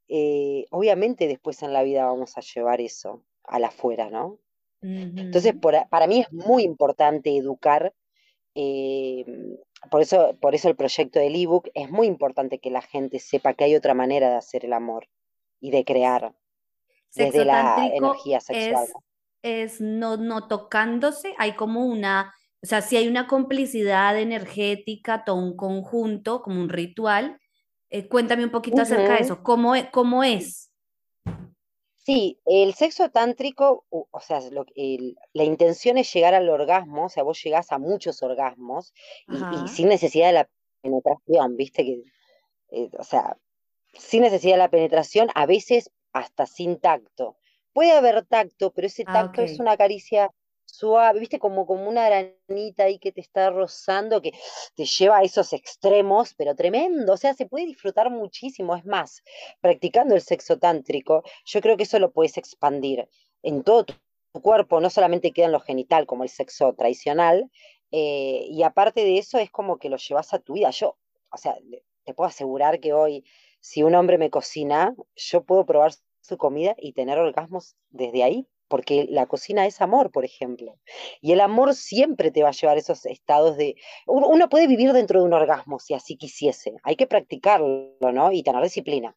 eh, 0.08 0.66
obviamente 0.70 1.28
después 1.28 1.62
en 1.62 1.72
la 1.72 1.82
vida 1.82 2.04
vamos 2.04 2.36
a 2.36 2.42
llevar 2.42 2.80
eso 2.80 3.24
a 3.44 3.58
la 3.58 3.68
afuera, 3.68 4.10
¿no? 4.10 4.38
Entonces, 4.82 5.54
para 5.90 6.06
mí 6.06 6.20
es 6.20 6.32
muy 6.32 6.62
importante 6.62 7.36
educar 7.36 7.92
eh, 8.54 9.24
por 9.90 10.02
eso, 10.02 10.36
por 10.40 10.54
eso 10.54 10.68
el 10.68 10.76
proyecto 10.76 11.18
del 11.18 11.36
ebook 11.36 11.68
es 11.74 11.90
muy 11.90 12.06
importante 12.06 12.58
que 12.58 12.70
la 12.70 12.82
gente 12.82 13.18
sepa 13.18 13.54
que 13.54 13.64
hay 13.64 13.74
otra 13.74 13.94
manera 13.94 14.28
de 14.28 14.36
hacer 14.36 14.64
el 14.64 14.72
amor 14.72 15.08
y 15.60 15.70
de 15.70 15.84
crear 15.84 16.34
desde 17.14 17.44
la 17.44 17.88
energía 17.92 18.40
sexual. 18.40 18.88
Es, 19.42 19.80
no, 19.80 20.18
no 20.18 20.48
tocándose, 20.48 21.34
hay 21.38 21.52
como 21.52 21.86
una, 21.86 22.34
o 22.62 22.66
sea, 22.66 22.82
si 22.82 22.98
hay 22.98 23.08
una 23.08 23.26
complicidad 23.26 24.18
energética, 24.18 25.24
todo 25.24 25.36
un 25.36 25.56
conjunto, 25.56 26.42
como 26.42 26.60
un 26.60 26.68
ritual. 26.68 27.40
Eh, 27.88 28.06
cuéntame 28.06 28.44
un 28.44 28.50
poquito 28.50 28.82
acerca 28.82 29.14
de 29.14 29.20
eso. 29.20 29.42
¿Cómo, 29.42 29.74
e, 29.74 29.90
¿Cómo 29.90 30.22
es? 30.22 30.69
Sí, 32.04 32.40
el 32.46 32.74
sexo 32.74 33.10
tántrico, 33.10 33.84
o 33.90 34.20
sea, 34.20 34.40
la 34.40 35.44
intención 35.44 35.98
es 35.98 36.12
llegar 36.12 36.32
al 36.34 36.48
orgasmo, 36.48 37.04
o 37.04 37.08
sea, 37.10 37.22
vos 37.22 37.42
llegás 37.42 37.72
a 37.72 37.78
muchos 37.78 38.22
orgasmos 38.22 38.94
y, 39.28 39.68
sin 39.68 39.88
necesidad 39.88 40.28
de 40.28 40.32
la 40.32 40.50
penetración, 40.80 41.56
viste 41.56 41.84
que, 41.84 42.02
eh, 42.70 42.90
o 42.98 43.04
sea, 43.04 43.36
sin 43.92 44.22
necesidad 44.22 44.54
de 44.54 44.58
la 44.58 44.70
penetración, 44.70 45.28
a 45.34 45.44
veces 45.44 45.90
hasta 46.12 46.46
sin 46.46 46.80
tacto. 46.80 47.36
Puede 47.74 47.92
haber 47.92 48.24
tacto, 48.24 48.72
pero 48.72 48.86
ese 48.86 49.04
ah, 49.06 49.12
tacto 49.12 49.42
es 49.42 49.60
una 49.60 49.76
caricia 49.76 50.30
suave, 50.72 51.20
viste, 51.20 51.38
como, 51.38 51.66
como 51.66 51.88
una 51.88 52.06
aranita 52.06 52.84
ahí 52.84 52.98
que 52.98 53.12
te 53.12 53.20
está 53.20 53.50
rozando, 53.50 54.22
que 54.22 54.32
te 54.74 54.84
lleva 54.84 55.18
a 55.18 55.22
esos 55.22 55.52
extremos, 55.52 56.34
pero 56.34 56.54
tremendo, 56.54 57.12
o 57.12 57.16
sea, 57.16 57.34
se 57.34 57.46
puede 57.46 57.66
disfrutar 57.66 58.10
muchísimo, 58.10 58.76
es 58.76 58.84
más, 58.84 59.22
practicando 59.60 60.14
el 60.14 60.20
sexo 60.20 60.58
tántrico, 60.58 61.22
yo 61.44 61.60
creo 61.60 61.76
que 61.76 61.84
eso 61.84 61.98
lo 61.98 62.12
puedes 62.12 62.36
expandir 62.36 63.08
en 63.42 63.62
todo 63.62 63.84
tu 63.84 63.94
cuerpo, 64.40 64.80
no 64.80 64.90
solamente 64.90 65.32
queda 65.32 65.46
en 65.46 65.52
lo 65.52 65.60
genital 65.60 66.06
como 66.06 66.22
el 66.22 66.28
sexo 66.28 66.72
tradicional, 66.74 67.50
eh, 67.92 68.46
y 68.48 68.62
aparte 68.62 69.04
de 69.04 69.18
eso 69.18 69.38
es 69.38 69.50
como 69.50 69.78
que 69.78 69.88
lo 69.88 69.96
llevas 69.96 70.32
a 70.32 70.38
tu 70.38 70.54
vida. 70.54 70.70
Yo, 70.70 70.96
o 71.30 71.36
sea, 71.36 71.56
te 72.04 72.14
puedo 72.14 72.28
asegurar 72.28 72.80
que 72.80 72.92
hoy, 72.92 73.24
si 73.60 73.82
un 73.82 73.94
hombre 73.94 74.18
me 74.18 74.30
cocina, 74.30 74.94
yo 75.16 75.44
puedo 75.44 75.66
probar 75.66 75.92
su 76.20 76.38
comida 76.38 76.74
y 76.78 76.92
tener 76.92 77.18
orgasmos 77.18 77.76
desde 77.90 78.22
ahí, 78.22 78.46
porque 78.70 79.06
la 79.10 79.26
cocina 79.26 79.66
es 79.66 79.80
amor, 79.80 80.12
por 80.12 80.24
ejemplo. 80.24 80.78
Y 81.20 81.32
el 81.32 81.40
amor 81.40 81.74
siempre 81.74 82.30
te 82.30 82.44
va 82.44 82.50
a 82.50 82.52
llevar 82.52 82.76
a 82.76 82.80
esos 82.80 83.04
estados 83.04 83.56
de... 83.56 83.74
Uno, 84.06 84.48
puede 84.48 84.68
vivir 84.68 84.92
dentro 84.92 85.18
de 85.20 85.26
un 85.26 85.32
orgasmo 85.34 85.80
si 85.80 85.92
así 85.92 86.16
quisiese, 86.16 86.76
hay 86.84 86.94
que 86.94 87.08
practicarlo, 87.08 87.96
¿no? 88.00 88.30
Y 88.32 88.44
tener 88.44 88.62
disciplina. 88.62 89.16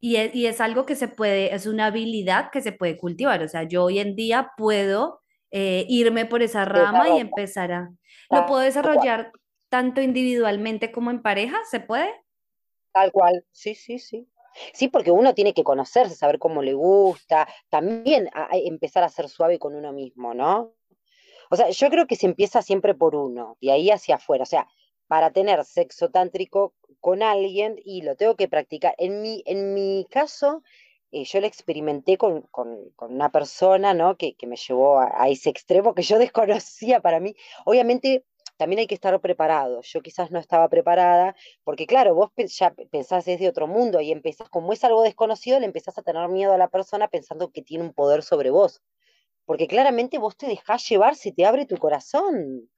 Y 0.00 0.16
es, 0.16 0.34
y 0.34 0.46
es 0.46 0.60
algo 0.60 0.86
que 0.86 0.94
se 0.94 1.08
puede, 1.08 1.54
es 1.54 1.66
una 1.66 1.86
habilidad 1.86 2.50
que 2.50 2.62
se 2.62 2.72
puede 2.72 2.96
cultivar, 2.96 3.42
o 3.42 3.48
sea, 3.48 3.62
yo 3.64 3.84
hoy 3.84 3.98
en 3.98 4.14
día 4.14 4.52
puedo 4.56 5.20
eh, 5.50 5.84
irme 5.88 6.26
por 6.26 6.42
esa 6.42 6.64
rama 6.64 7.10
y 7.10 7.20
empezar 7.20 7.72
a... 7.72 7.90
¿Lo 8.30 8.46
puedo 8.46 8.60
desarrollar 8.60 9.32
tanto 9.68 10.00
individualmente 10.00 10.90
como 10.92 11.10
en 11.10 11.22
pareja? 11.22 11.58
¿Se 11.70 11.80
puede? 11.80 12.08
Tal 12.92 13.12
cual, 13.12 13.44
sí, 13.52 13.74
sí, 13.74 13.98
sí. 13.98 14.28
Sí, 14.72 14.88
porque 14.88 15.10
uno 15.10 15.34
tiene 15.34 15.54
que 15.54 15.64
conocerse, 15.64 16.14
saber 16.14 16.38
cómo 16.38 16.62
le 16.62 16.74
gusta, 16.74 17.48
también 17.68 18.28
empezar 18.52 19.02
a 19.04 19.08
ser 19.08 19.28
suave 19.28 19.58
con 19.58 19.74
uno 19.74 19.92
mismo, 19.92 20.34
¿no? 20.34 20.74
O 21.50 21.56
sea, 21.56 21.70
yo 21.70 21.90
creo 21.90 22.06
que 22.06 22.16
se 22.16 22.26
empieza 22.26 22.62
siempre 22.62 22.94
por 22.94 23.14
uno, 23.14 23.56
de 23.60 23.72
ahí 23.72 23.90
hacia 23.90 24.16
afuera. 24.16 24.42
O 24.42 24.46
sea, 24.46 24.68
para 25.06 25.30
tener 25.30 25.64
sexo 25.64 26.10
tántrico 26.10 26.74
con 27.00 27.22
alguien 27.22 27.76
y 27.84 28.02
lo 28.02 28.16
tengo 28.16 28.36
que 28.36 28.48
practicar. 28.48 28.94
En 28.98 29.22
mi, 29.22 29.42
en 29.46 29.74
mi 29.74 30.06
caso, 30.10 30.62
eh, 31.12 31.24
yo 31.24 31.40
lo 31.40 31.46
experimenté 31.46 32.18
con, 32.18 32.42
con, 32.50 32.92
una 32.98 33.30
persona, 33.30 33.94
¿no? 33.94 34.16
Que, 34.16 34.34
que 34.34 34.46
me 34.46 34.56
llevó 34.56 34.98
a, 34.98 35.22
a, 35.22 35.28
ese 35.28 35.50
extremo 35.50 35.94
que 35.94 36.02
yo 36.02 36.18
desconocía 36.18 37.00
para 37.00 37.20
mí. 37.20 37.34
Obviamente 37.64 38.24
también 38.56 38.80
hay 38.80 38.86
que 38.86 38.94
estar 38.94 39.18
preparado. 39.20 39.82
Yo 39.82 40.00
quizás 40.02 40.30
no 40.30 40.38
estaba 40.38 40.68
preparada, 40.68 41.34
porque 41.64 41.86
claro, 41.86 42.14
vos 42.14 42.30
ya 42.36 42.74
pensás 42.90 43.24
desde 43.24 43.48
otro 43.48 43.66
mundo 43.66 44.00
y 44.00 44.12
empezás, 44.12 44.48
como 44.48 44.72
es 44.72 44.82
algo 44.84 45.02
desconocido, 45.02 45.60
le 45.60 45.66
empezás 45.66 45.98
a 45.98 46.02
tener 46.02 46.28
miedo 46.28 46.52
a 46.52 46.58
la 46.58 46.68
persona 46.68 47.08
pensando 47.08 47.50
que 47.50 47.62
tiene 47.62 47.84
un 47.84 47.92
poder 47.92 48.22
sobre 48.22 48.50
vos. 48.50 48.82
Porque 49.44 49.68
claramente 49.68 50.18
vos 50.18 50.36
te 50.36 50.46
dejás 50.46 50.88
llevar 50.88 51.14
si 51.14 51.32
te 51.32 51.46
abre 51.46 51.66
tu 51.66 51.76
corazón. 51.76 52.68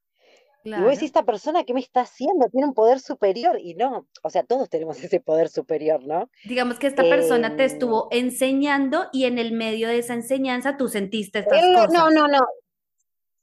Y 0.64 0.72
vos 0.72 0.90
decís, 0.90 1.04
esta 1.04 1.24
persona, 1.24 1.64
¿qué 1.64 1.72
me 1.72 1.80
está 1.80 2.02
haciendo? 2.02 2.48
Tiene 2.50 2.66
un 2.66 2.74
poder 2.74 3.00
superior. 3.00 3.58
Y 3.58 3.74
no, 3.74 4.06
o 4.22 4.28
sea, 4.28 4.42
todos 4.42 4.68
tenemos 4.68 4.98
ese 5.02 5.20
poder 5.20 5.48
superior, 5.48 6.04
¿no? 6.04 6.30
Digamos 6.44 6.78
que 6.78 6.88
esta 6.88 7.04
persona 7.04 7.56
te 7.56 7.64
estuvo 7.64 8.08
em, 8.10 8.26
enseñando 8.26 9.06
y 9.12 9.24
en 9.24 9.38
el 9.38 9.52
medio 9.52 9.88
de 9.88 9.98
esa 9.98 10.14
enseñanza 10.14 10.76
tú 10.76 10.88
sentiste 10.88 11.38
estas 11.38 11.62
cosas. 11.62 11.92
No, 11.92 12.10
no, 12.10 12.28
no. 12.28 12.40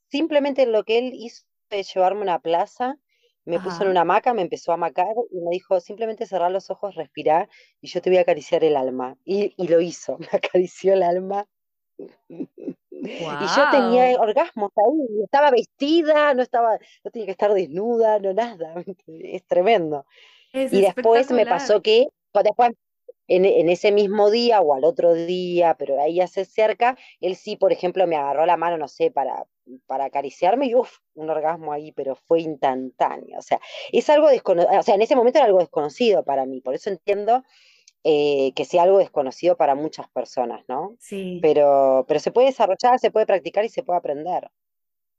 Simplemente 0.09 0.67
lo 0.67 0.83
que 0.83 0.99
él 0.99 1.11
hizo 1.13 1.45
de 1.69 1.83
llevarme 1.83 2.21
a 2.21 2.23
una 2.23 2.39
plaza, 2.39 2.97
me 3.45 3.59
puso 3.59 3.83
en 3.83 3.89
una 3.89 4.01
hamaca, 4.01 4.33
me 4.33 4.41
empezó 4.41 4.71
a 4.71 4.77
macar 4.77 5.13
y 5.31 5.39
me 5.39 5.51
dijo, 5.51 5.79
simplemente 5.79 6.25
cerrar 6.25 6.51
los 6.51 6.71
ojos, 6.71 6.95
respirar 6.95 7.47
y 7.79 7.87
yo 7.87 8.01
te 8.01 8.09
voy 8.09 8.17
a 8.17 8.21
acariciar 8.21 8.63
el 8.63 8.75
alma. 8.75 9.17
Y, 9.23 9.53
lo 9.67 9.81
hizo, 9.81 10.17
me 10.19 10.27
acarició 10.31 10.93
el 10.93 11.03
alma. 11.03 11.47
Y 12.27 12.47
yo 12.89 13.69
tenía 13.71 14.19
orgasmos 14.19 14.71
ahí, 14.75 15.23
estaba 15.23 15.51
vestida, 15.51 16.33
no 16.33 16.41
estaba, 16.41 16.79
no 17.03 17.11
tenía 17.11 17.27
que 17.27 17.31
estar 17.31 17.53
desnuda, 17.53 18.19
no 18.19 18.33
nada, 18.33 18.73
es 19.07 19.45
tremendo. 19.45 20.05
y 20.51 20.81
después 20.81 21.29
me 21.31 21.45
pasó 21.45 21.81
que, 21.81 22.07
después 22.33 22.71
en, 23.27 23.69
ese 23.69 23.91
mismo 23.91 24.29
día 24.29 24.61
o 24.61 24.73
al 24.73 24.83
otro 24.83 25.13
día, 25.13 25.75
pero 25.77 26.01
ahí 26.01 26.15
ya 26.15 26.27
se 26.27 26.45
cerca, 26.45 26.97
él 27.21 27.35
sí, 27.35 27.55
por 27.55 27.71
ejemplo, 27.71 28.05
me 28.07 28.15
agarró 28.15 28.45
la 28.45 28.57
mano, 28.57 28.77
no 28.77 28.87
sé, 28.87 29.11
para, 29.11 29.45
para 29.87 30.05
acariciarme 30.05 30.67
y 30.67 30.75
uff, 30.75 30.99
un 31.13 31.29
orgasmo 31.29 31.73
ahí, 31.73 31.91
pero 31.91 32.15
fue 32.15 32.41
instantáneo. 32.41 33.39
O 33.39 33.41
sea, 33.41 33.59
es 33.91 34.09
algo 34.09 34.29
desconocido, 34.29 34.79
o 34.79 34.83
sea, 34.83 34.95
en 34.95 35.01
ese 35.01 35.15
momento 35.15 35.39
era 35.39 35.47
algo 35.47 35.59
desconocido 35.59 36.23
para 36.23 36.45
mí, 36.45 36.61
por 36.61 36.75
eso 36.75 36.89
entiendo 36.89 37.43
eh, 38.03 38.53
que 38.55 38.65
sea 38.65 38.83
algo 38.83 38.99
desconocido 38.99 39.57
para 39.57 39.73
muchas 39.73 40.07
personas, 40.09 40.63
¿no? 40.67 40.95
Sí. 40.99 41.39
Pero, 41.41 42.05
pero 42.07 42.19
se 42.19 42.31
puede 42.31 42.47
desarrollar, 42.47 42.99
se 42.99 43.09
puede 43.09 43.25
practicar 43.25 43.65
y 43.65 43.69
se 43.69 43.81
puede 43.81 43.97
aprender. 43.97 44.51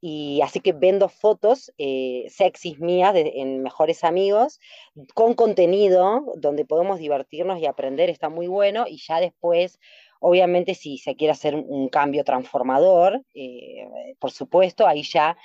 Y 0.00 0.40
así 0.42 0.60
que 0.60 0.72
vendo 0.72 1.08
fotos 1.08 1.72
eh, 1.78 2.26
sexys 2.28 2.78
mías 2.78 3.14
en 3.16 3.62
Mejores 3.62 4.04
Amigos 4.04 4.60
con 5.14 5.34
contenido 5.34 6.22
donde 6.36 6.64
podemos 6.64 6.98
divertirnos 6.98 7.58
y 7.58 7.66
aprender, 7.66 8.08
está 8.10 8.28
muy 8.28 8.46
bueno. 8.46 8.84
Y 8.88 8.98
ya 8.98 9.20
después, 9.20 9.80
obviamente, 10.20 10.74
si 10.74 10.98
se 10.98 11.16
quiere 11.16 11.32
hacer 11.32 11.56
un 11.56 11.88
cambio 11.88 12.22
transformador, 12.22 13.22
eh, 13.34 13.88
por 14.20 14.30
supuesto, 14.30 14.86
ahí 14.86 15.02
ya 15.02 15.36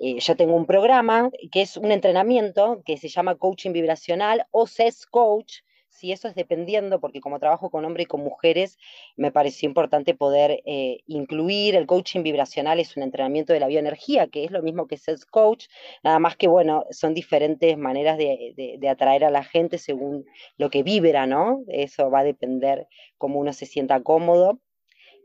eh, 0.00 0.20
yo 0.20 0.36
tengo 0.36 0.54
un 0.54 0.66
programa 0.66 1.30
que 1.50 1.62
es 1.62 1.76
un 1.76 1.90
entrenamiento 1.90 2.82
que 2.84 2.96
se 2.96 3.08
llama 3.08 3.34
Coaching 3.34 3.72
Vibracional 3.72 4.46
o 4.52 4.66
SES 4.66 5.06
Coach, 5.06 5.60
si 5.98 6.12
eso 6.12 6.28
es 6.28 6.36
dependiendo, 6.36 7.00
porque 7.00 7.20
como 7.20 7.40
trabajo 7.40 7.70
con 7.70 7.84
hombres 7.84 8.04
y 8.04 8.06
con 8.06 8.22
mujeres, 8.22 8.78
me 9.16 9.32
pareció 9.32 9.68
importante 9.68 10.14
poder 10.14 10.62
eh, 10.64 11.00
incluir 11.06 11.74
el 11.74 11.86
coaching 11.86 12.22
vibracional, 12.22 12.78
es 12.78 12.96
un 12.96 13.02
entrenamiento 13.02 13.52
de 13.52 13.58
la 13.58 13.66
bioenergía, 13.66 14.28
que 14.28 14.44
es 14.44 14.52
lo 14.52 14.62
mismo 14.62 14.86
que 14.86 14.96
Self 14.96 15.24
Coach, 15.24 15.66
nada 16.04 16.20
más 16.20 16.36
que, 16.36 16.46
bueno, 16.46 16.84
son 16.90 17.14
diferentes 17.14 17.76
maneras 17.76 18.16
de, 18.16 18.78
atraer 18.88 19.24
a 19.24 19.30
la 19.30 19.42
gente 19.42 19.76
según 19.76 20.24
lo 20.56 20.70
que 20.70 20.82
vibra, 20.82 21.26
¿no? 21.26 21.62
Eso 21.66 22.10
va 22.10 22.20
a 22.20 22.24
depender 22.24 22.86
cómo 23.18 23.40
uno 23.40 23.52
se 23.52 23.66
sienta 23.66 24.00
cómodo 24.00 24.60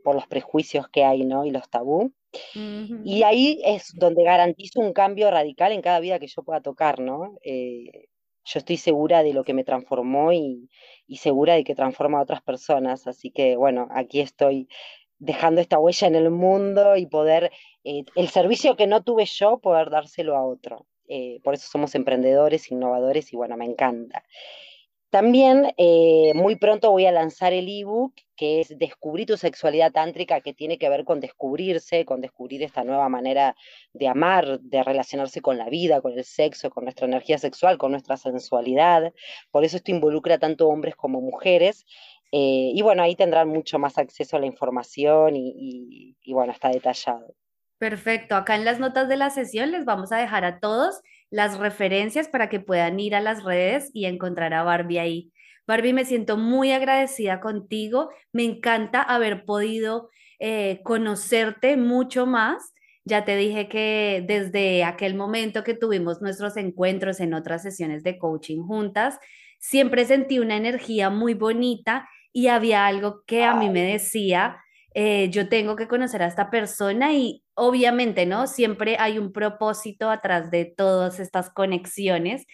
por 0.02 0.16
los 0.16 0.26
prejuicios 0.26 0.88
que 0.88 1.04
hay, 1.04 1.24
¿no? 1.24 1.44
Y 1.44 1.50
los 1.50 1.70
tabú. 1.70 2.12
Y 3.04 3.22
ahí 3.22 3.60
es 3.64 3.92
donde 3.94 4.24
garantizo 4.24 4.80
un 4.80 4.92
cambio 4.92 5.30
radical 5.30 5.70
en 5.70 5.82
cada 5.82 6.00
vida 6.00 6.18
que 6.18 6.26
yo 6.26 6.42
pueda 6.42 6.60
tocar, 6.60 6.98
¿no? 6.98 7.38
Eh, 7.44 8.08
yo 8.44 8.58
estoy 8.58 8.76
segura 8.76 9.22
de 9.22 9.32
lo 9.32 9.44
que 9.44 9.54
me 9.54 9.64
transformó 9.64 10.32
y, 10.32 10.68
segura 11.16 11.54
de 11.54 11.64
que 11.64 11.74
transforma 11.74 12.18
a 12.18 12.22
otras 12.22 12.42
personas. 12.42 13.06
Así 13.06 13.30
que 13.30 13.56
bueno, 13.56 13.88
aquí 13.90 14.20
estoy 14.20 14.68
dejando 15.18 15.60
esta 15.60 15.78
huella 15.78 16.08
en 16.08 16.16
el 16.16 16.30
mundo 16.30 16.96
y 16.96 17.06
poder, 17.06 17.52
eh, 17.84 18.04
el 18.14 18.28
servicio 18.28 18.76
que 18.76 18.86
no 18.86 19.02
tuve 19.02 19.24
yo, 19.26 19.58
poder 19.58 19.90
dárselo 19.90 20.36
a 20.36 20.44
otro. 20.44 20.86
Eh, 21.08 21.40
por 21.44 21.54
eso 21.54 21.68
somos 21.70 21.94
emprendedores, 21.94 22.70
innovadores 22.70 23.32
y 23.32 23.36
bueno, 23.36 23.56
me 23.56 23.66
encanta. 23.66 24.24
También 25.14 25.72
eh, 25.76 26.32
muy 26.34 26.56
pronto 26.56 26.90
voy 26.90 27.06
a 27.06 27.12
lanzar 27.12 27.52
el 27.52 27.68
ebook 27.68 28.14
que 28.34 28.60
es 28.60 28.76
Descubrir 28.76 29.28
tu 29.28 29.36
sexualidad 29.36 29.92
tántrica, 29.92 30.40
que 30.40 30.52
tiene 30.52 30.76
que 30.76 30.88
ver 30.88 31.04
con 31.04 31.20
descubrirse, 31.20 32.04
con 32.04 32.20
descubrir 32.20 32.64
esta 32.64 32.82
nueva 32.82 33.08
manera 33.08 33.54
de 33.92 34.08
amar, 34.08 34.58
de 34.58 34.82
relacionarse 34.82 35.40
con 35.40 35.56
la 35.56 35.68
vida, 35.68 36.00
con 36.00 36.18
el 36.18 36.24
sexo, 36.24 36.68
con 36.68 36.82
nuestra 36.82 37.06
energía 37.06 37.38
sexual, 37.38 37.78
con 37.78 37.92
nuestra 37.92 38.16
sensualidad. 38.16 39.12
Por 39.52 39.64
eso 39.64 39.76
esto 39.76 39.92
involucra 39.92 40.38
tanto 40.38 40.66
hombres 40.66 40.96
como 40.96 41.20
mujeres. 41.20 41.86
Eh, 42.32 42.72
y 42.74 42.82
bueno, 42.82 43.04
ahí 43.04 43.14
tendrán 43.14 43.46
mucho 43.46 43.78
más 43.78 43.98
acceso 43.98 44.36
a 44.36 44.40
la 44.40 44.46
información 44.46 45.36
y 45.36 46.16
bueno, 46.32 46.52
está 46.52 46.70
detallado. 46.70 47.36
Perfecto. 47.78 48.34
Acá 48.34 48.56
en 48.56 48.64
las 48.64 48.80
notas 48.80 49.08
de 49.08 49.16
la 49.16 49.30
sesión 49.30 49.70
les 49.70 49.84
vamos 49.84 50.10
a 50.10 50.16
dejar 50.16 50.44
a 50.44 50.58
todos 50.58 51.02
las 51.34 51.58
referencias 51.58 52.28
para 52.28 52.48
que 52.48 52.60
puedan 52.60 53.00
ir 53.00 53.16
a 53.16 53.20
las 53.20 53.42
redes 53.42 53.90
y 53.92 54.04
encontrar 54.04 54.54
a 54.54 54.62
Barbie 54.62 55.00
ahí. 55.00 55.32
Barbie, 55.66 55.92
me 55.92 56.04
siento 56.04 56.36
muy 56.36 56.70
agradecida 56.70 57.40
contigo. 57.40 58.10
Me 58.32 58.44
encanta 58.44 59.02
haber 59.02 59.44
podido 59.44 60.10
eh, 60.38 60.80
conocerte 60.84 61.76
mucho 61.76 62.24
más. 62.24 62.72
Ya 63.04 63.24
te 63.24 63.34
dije 63.34 63.68
que 63.68 64.24
desde 64.24 64.84
aquel 64.84 65.16
momento 65.16 65.64
que 65.64 65.74
tuvimos 65.74 66.22
nuestros 66.22 66.56
encuentros 66.56 67.18
en 67.18 67.34
otras 67.34 67.64
sesiones 67.64 68.04
de 68.04 68.16
coaching 68.16 68.62
juntas, 68.62 69.18
siempre 69.58 70.04
sentí 70.04 70.38
una 70.38 70.56
energía 70.56 71.10
muy 71.10 71.34
bonita 71.34 72.08
y 72.32 72.46
había 72.46 72.86
algo 72.86 73.24
que 73.26 73.42
a 73.42 73.56
mí 73.56 73.70
me 73.70 73.82
decía, 73.82 74.58
eh, 74.94 75.30
yo 75.30 75.48
tengo 75.48 75.74
que 75.74 75.88
conocer 75.88 76.22
a 76.22 76.28
esta 76.28 76.48
persona 76.48 77.12
y 77.12 77.43
obviamente, 77.54 78.26
¿no? 78.26 78.46
Siempre 78.46 78.96
hay 78.98 79.18
un 79.18 79.32
propósito 79.32 80.10
atrás 80.10 80.50
de 80.50 80.64
todas 80.64 81.20
estas 81.20 81.50
conexiones 81.50 82.46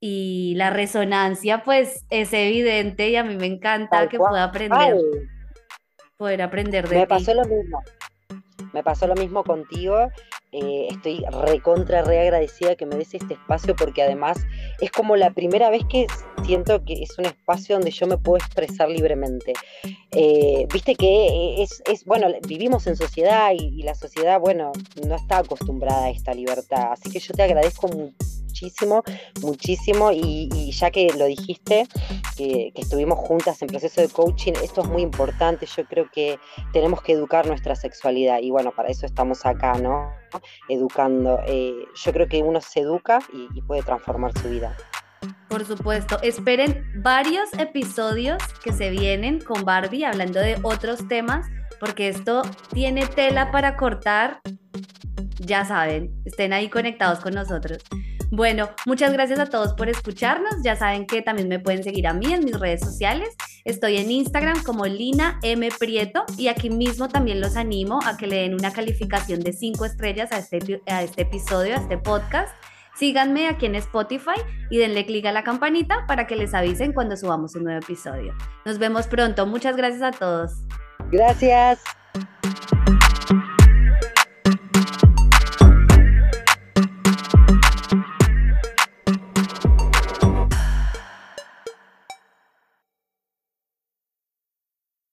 y 0.00 0.54
la 0.56 0.70
resonancia 0.70 1.62
pues 1.62 2.04
es 2.10 2.32
evidente 2.32 3.08
y 3.10 3.16
a 3.16 3.24
mí 3.24 3.36
me 3.36 3.46
encanta 3.46 4.08
que 4.08 4.18
pueda 4.18 4.44
aprender, 4.44 4.96
poder 6.16 6.42
aprender 6.42 6.88
de 6.88 6.98
Me 6.98 7.06
pasó 7.06 7.34
lo 7.34 7.44
mismo. 7.44 7.82
Me 8.72 8.82
pasó 8.82 9.06
lo 9.06 9.14
mismo 9.14 9.42
contigo. 9.44 10.10
Eh, 10.58 10.88
estoy 10.90 11.22
recontra, 11.42 12.00
re 12.00 12.18
agradecida 12.18 12.76
que 12.76 12.86
me 12.86 12.96
des 12.96 13.12
este 13.12 13.34
espacio 13.34 13.76
porque 13.76 14.02
además 14.02 14.38
es 14.80 14.90
como 14.90 15.14
la 15.14 15.30
primera 15.30 15.68
vez 15.68 15.82
que 15.86 16.06
siento 16.46 16.82
que 16.82 16.94
es 17.02 17.18
un 17.18 17.26
espacio 17.26 17.76
donde 17.76 17.90
yo 17.90 18.06
me 18.06 18.16
puedo 18.16 18.38
expresar 18.38 18.88
libremente. 18.88 19.52
Eh, 20.12 20.66
viste 20.72 20.94
que 20.94 21.62
es, 21.62 21.82
es, 21.84 22.06
bueno, 22.06 22.28
vivimos 22.48 22.86
en 22.86 22.96
sociedad 22.96 23.52
y, 23.52 23.82
la 23.82 23.94
sociedad, 23.94 24.40
bueno, 24.40 24.72
no 25.06 25.14
está 25.14 25.38
acostumbrada 25.38 26.06
a 26.06 26.10
esta 26.10 26.32
libertad. 26.32 26.92
Así 26.92 27.10
que 27.10 27.18
yo 27.18 27.34
te 27.34 27.42
agradezco 27.42 27.90
muchísimo, 28.56 29.02
muchísimo. 29.42 30.10
Y, 30.12 30.70
ya 30.72 30.90
que 30.90 31.12
lo 31.16 31.26
dijiste, 31.26 31.86
que, 32.36 32.72
estuvimos 32.74 33.18
juntas 33.18 33.60
en 33.62 33.68
proceso 33.68 34.00
de 34.00 34.08
coaching, 34.08 34.52
esto 34.62 34.82
es 34.82 34.88
muy 34.88 35.02
importante. 35.02 35.66
Yo 35.66 35.84
creo 35.84 36.10
que 36.10 36.38
tenemos 36.72 37.02
que 37.02 37.12
educar 37.12 37.46
nuestra 37.46 37.74
sexualidad 37.74 38.40
y 38.40 38.50
bueno, 38.50 38.72
para 38.72 38.88
eso 38.88 39.06
estamos 39.06 39.44
acá, 39.46 39.74
¿no? 39.74 40.12
Educando. 40.68 41.40
Eh, 41.46 41.84
yo 41.94 42.12
creo 42.12 42.28
que 42.28 42.42
uno 42.42 42.60
se 42.60 42.80
educa 42.80 43.18
y 43.32 43.62
puede 43.62 43.82
transformar 43.82 44.32
su 44.38 44.48
vida. 44.48 44.76
Por 45.48 45.64
supuesto, 45.64 46.18
esperen 46.22 46.84
varios 46.96 47.52
episodios 47.54 48.42
que 48.62 48.72
se 48.72 48.90
vienen 48.90 49.40
con 49.40 49.64
Barbie 49.64 50.04
hablando 50.04 50.40
de 50.40 50.58
otros 50.62 51.06
temas, 51.08 51.46
porque 51.78 52.08
esto 52.08 52.42
tiene 52.72 53.06
tela 53.06 53.50
para 53.52 53.76
cortar. 53.76 54.40
Ya 55.38 55.64
saben, 55.64 56.10
estén 56.24 56.52
ahí 56.52 56.68
conectados 56.68 57.20
con 57.20 57.34
nosotros. 57.34 57.78
Bueno, 58.30 58.70
muchas 58.86 59.12
gracias 59.12 59.38
a 59.38 59.46
todos 59.46 59.74
por 59.74 59.88
escucharnos. 59.88 60.62
Ya 60.62 60.76
saben 60.76 61.06
que 61.06 61.22
también 61.22 61.48
me 61.48 61.60
pueden 61.60 61.84
seguir 61.84 62.06
a 62.06 62.12
mí 62.12 62.32
en 62.32 62.44
mis 62.44 62.58
redes 62.58 62.80
sociales. 62.80 63.36
Estoy 63.64 63.98
en 63.98 64.10
Instagram 64.10 64.62
como 64.62 64.86
Lina 64.86 65.38
M. 65.42 65.68
Prieto 65.78 66.24
y 66.36 66.48
aquí 66.48 66.70
mismo 66.70 67.08
también 67.08 67.40
los 67.40 67.56
animo 67.56 68.00
a 68.04 68.16
que 68.16 68.26
le 68.26 68.36
den 68.36 68.54
una 68.54 68.72
calificación 68.72 69.40
de 69.40 69.52
5 69.52 69.84
estrellas 69.84 70.32
a 70.32 70.38
este, 70.38 70.82
a 70.86 71.02
este 71.02 71.22
episodio, 71.22 71.74
a 71.74 71.78
este 71.78 71.98
podcast. 71.98 72.54
Síganme 72.96 73.48
aquí 73.48 73.66
en 73.66 73.74
Spotify 73.74 74.40
y 74.70 74.78
denle 74.78 75.04
clic 75.04 75.26
a 75.26 75.32
la 75.32 75.44
campanita 75.44 76.06
para 76.06 76.26
que 76.26 76.34
les 76.34 76.54
avisen 76.54 76.92
cuando 76.94 77.16
subamos 77.16 77.54
un 77.54 77.64
nuevo 77.64 77.78
episodio. 77.78 78.34
Nos 78.64 78.78
vemos 78.78 79.06
pronto. 79.06 79.46
Muchas 79.46 79.76
gracias 79.76 80.02
a 80.02 80.12
todos. 80.12 80.52
Gracias. 81.10 81.80